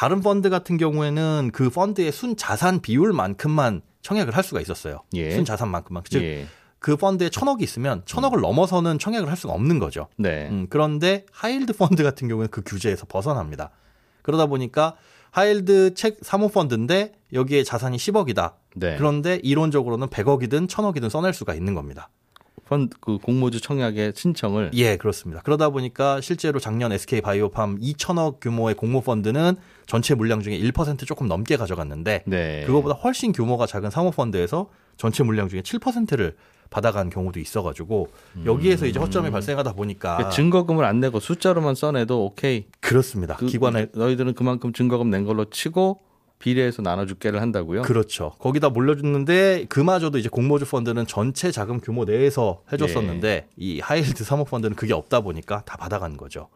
다른 0.00 0.22
펀드 0.22 0.48
같은 0.48 0.78
경우에는 0.78 1.50
그 1.52 1.68
펀드의 1.68 2.10
순 2.10 2.34
자산 2.34 2.80
비율만큼만 2.80 3.82
청약을 4.00 4.34
할 4.34 4.42
수가 4.42 4.62
있었어요. 4.62 5.02
예. 5.12 5.32
순 5.32 5.44
자산만큼만. 5.44 6.04
즉, 6.08 6.22
예. 6.22 6.46
그 6.78 6.96
펀드에 6.96 7.28
천억이 7.28 7.62
있으면 7.62 8.00
천억을 8.06 8.40
넘어서는 8.40 8.98
청약을 8.98 9.28
할 9.28 9.36
수가 9.36 9.52
없는 9.52 9.78
거죠. 9.78 10.08
네. 10.16 10.48
음, 10.48 10.68
그런데 10.70 11.26
하이일드 11.32 11.74
펀드 11.74 12.02
같은 12.02 12.28
경우는 12.28 12.48
그 12.50 12.62
규제에서 12.64 13.04
벗어납니다. 13.04 13.72
그러다 14.22 14.46
보니까 14.46 14.96
high 15.32 15.59
yield 15.59 15.92
채권 15.92 16.20
사모펀드인데 16.22 17.12
여기에 17.34 17.64
자산이 17.64 17.98
10억이다. 17.98 18.54
네. 18.76 18.96
그런데 18.96 19.38
이론적으로는 19.42 20.06
100억이든 20.06 20.66
1000억이든 20.66 21.10
써낼 21.10 21.34
수가 21.34 21.52
있는 21.52 21.74
겁니다. 21.74 22.08
펀드 22.70 22.96
그 23.00 23.18
공모주 23.18 23.60
청약의 23.60 24.12
신청을 24.14 24.70
예, 24.74 24.96
그렇습니다. 24.96 25.42
그러다 25.42 25.70
보니까 25.70 26.20
실제로 26.20 26.60
작년 26.60 26.92
SK 26.92 27.20
바이오팜 27.20 27.80
2천억 27.80 28.38
규모의 28.40 28.76
공모 28.76 29.00
펀드는 29.00 29.56
전체 29.86 30.14
물량 30.14 30.40
중에 30.40 30.56
1% 30.56 31.04
조금 31.04 31.26
넘게 31.26 31.56
가져갔는데 31.56 32.22
네. 32.26 32.62
그거보다 32.66 32.94
훨씬 32.94 33.32
규모가 33.32 33.66
작은 33.66 33.90
사모 33.90 34.12
펀드에서 34.12 34.70
전체 34.96 35.24
물량 35.24 35.48
중에 35.48 35.62
7%를 35.62 36.36
받아간 36.70 37.10
경우도 37.10 37.40
있어가지고 37.40 38.10
여기에서 38.44 38.86
이제 38.86 39.00
허점이 39.00 39.32
발생하다 39.32 39.72
보니까 39.72 40.18
그러니까 40.18 40.30
증거금을 40.30 40.84
안 40.84 41.00
내고 41.00 41.18
숫자로만 41.18 41.74
써내도 41.74 42.26
오케이. 42.26 42.66
그렇습니다. 42.78 43.34
그 43.34 43.46
기관에 43.46 43.88
너희들은 43.92 44.34
그만큼 44.34 44.72
증거금 44.72 45.10
낸 45.10 45.24
걸로 45.24 45.46
치고 45.46 46.02
비례해서 46.40 46.82
나눠줄게를 46.82 47.40
한다고요. 47.40 47.82
그렇죠. 47.82 48.32
거기다 48.38 48.70
몰려줬는데 48.70 49.66
그마저도 49.68 50.18
이제 50.18 50.28
공모주 50.28 50.64
펀드는 50.68 51.06
전체 51.06 51.52
자금 51.52 51.78
규모 51.78 52.04
내에서 52.04 52.62
해줬었는데 52.72 53.28
예. 53.28 53.46
이 53.56 53.78
high 53.78 53.98
yield 53.98 54.24
사모 54.24 54.44
펀드는 54.44 54.74
그게 54.74 54.92
없다 54.92 55.20
보니까 55.20 55.62
다 55.64 55.76
받아간 55.76 56.16
거죠. 56.16 56.48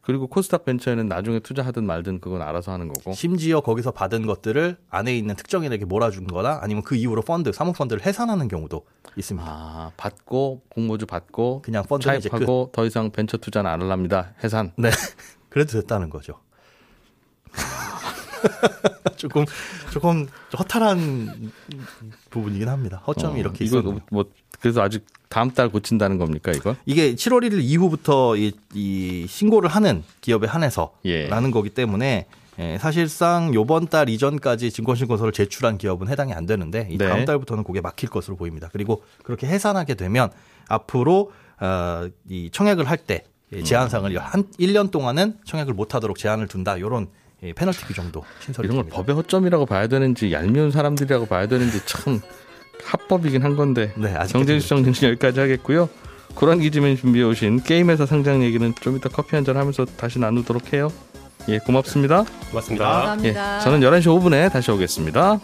그리고 0.00 0.26
코스닥 0.26 0.64
벤처에는 0.64 1.06
나중에 1.06 1.40
투자하든 1.40 1.84
말든 1.84 2.20
그건 2.20 2.40
알아서 2.40 2.72
하는 2.72 2.88
거고. 2.88 3.12
심지어 3.12 3.60
거기서 3.60 3.90
받은 3.90 4.24
것들을 4.24 4.78
안에 4.88 5.14
있는 5.14 5.36
특정인에게 5.36 5.84
몰아주거나 5.84 6.60
아니면 6.62 6.82
그 6.82 6.96
이후로 6.96 7.20
펀드 7.20 7.52
사모 7.52 7.74
펀드를 7.74 8.06
해산하는 8.06 8.48
경우도 8.48 8.86
있습니다. 9.16 9.46
아 9.46 9.92
받고 9.98 10.62
공모주 10.70 11.04
받고 11.04 11.60
그냥 11.60 11.84
끝. 11.84 12.00
차입하고 12.00 12.70
더 12.72 12.86
이상 12.86 13.10
벤처 13.10 13.36
투자는 13.36 13.70
안 13.70 13.82
할랍니다. 13.82 14.32
해산. 14.42 14.72
네. 14.78 14.88
그래도 15.50 15.72
됐다는 15.72 16.08
거죠. 16.08 16.40
조금 19.16 19.44
조금 19.92 20.26
허탈한 20.58 21.52
부분이긴 22.30 22.68
합니다. 22.68 23.02
허점이 23.06 23.36
어, 23.36 23.38
이렇게 23.38 23.64
이거 23.64 23.80
있어요. 23.80 24.00
뭐 24.10 24.24
그래서 24.60 24.82
아직 24.82 25.06
다음 25.28 25.50
달 25.50 25.68
고친다는 25.68 26.18
겁니까 26.18 26.52
이거? 26.52 26.74
이게 26.86 27.14
7월 27.14 27.48
1일 27.48 27.62
이후부터 27.62 28.36
이, 28.36 28.52
이 28.74 29.26
신고를 29.28 29.68
하는 29.68 30.02
기업에 30.20 30.46
한해서 30.46 30.92
예. 31.04 31.28
라는 31.28 31.50
거기 31.50 31.70
때문에 31.70 32.26
예, 32.58 32.78
사실상 32.78 33.54
요번 33.54 33.86
달 33.86 34.08
이전까지 34.08 34.72
증권신고서를 34.72 35.32
제출한 35.32 35.78
기업은 35.78 36.08
해당이 36.08 36.32
안 36.32 36.44
되는데 36.46 36.88
이 36.90 36.98
네. 36.98 37.06
다음 37.08 37.24
달부터는 37.24 37.62
그게 37.62 37.80
막힐 37.80 38.08
것으로 38.08 38.36
보입니다. 38.36 38.68
그리고 38.72 39.04
그렇게 39.22 39.46
해산하게 39.46 39.94
되면 39.94 40.30
앞으로 40.68 41.30
어, 41.60 42.08
이 42.28 42.50
청약을 42.52 42.88
할 42.88 42.98
때 42.98 43.24
제한상을 43.64 44.16
한 44.18 44.44
1년 44.60 44.90
동안은 44.90 45.38
청약을 45.44 45.72
못 45.72 45.94
하도록 45.94 46.18
제한을 46.18 46.48
둔다. 46.48 46.80
요런 46.80 47.08
예, 47.44 47.52
페널티 47.52 47.84
규정도 47.86 48.24
신설이 48.40 48.66
이런 48.66 48.76
걸 48.76 48.84
됩니다. 48.84 48.96
법의 48.96 49.14
허점이라고 49.16 49.66
봐야 49.66 49.86
되는지 49.86 50.32
얄미운 50.32 50.70
사람들이라고 50.70 51.26
봐야 51.26 51.46
되는지 51.46 51.80
참 51.86 52.20
합법이긴 52.84 53.42
한 53.42 53.56
건데. 53.56 53.92
네, 53.96 54.14
아직 54.16 54.32
정재수 54.32 54.68
정리는 54.68 54.92
여기까지 55.02 55.40
하겠고요. 55.40 55.88
고란 56.34 56.60
기지면 56.60 56.96
준비해 56.96 57.24
오신 57.24 57.62
게임에서 57.62 58.06
상장 58.06 58.42
얘기는 58.42 58.74
좀 58.80 58.96
이따 58.96 59.08
커피 59.08 59.34
한 59.36 59.44
잔 59.44 59.56
하면서 59.56 59.84
다시 59.84 60.18
나누도록 60.18 60.72
해요. 60.72 60.90
예, 61.48 61.58
고맙습니다. 61.58 62.24
고맙습니다. 62.50 62.84
감사합니다. 62.84 63.56
예, 63.56 63.60
저는 63.62 63.80
11시 63.80 64.04
5분에 64.06 64.52
다시 64.52 64.70
오겠습니다. 64.70 65.40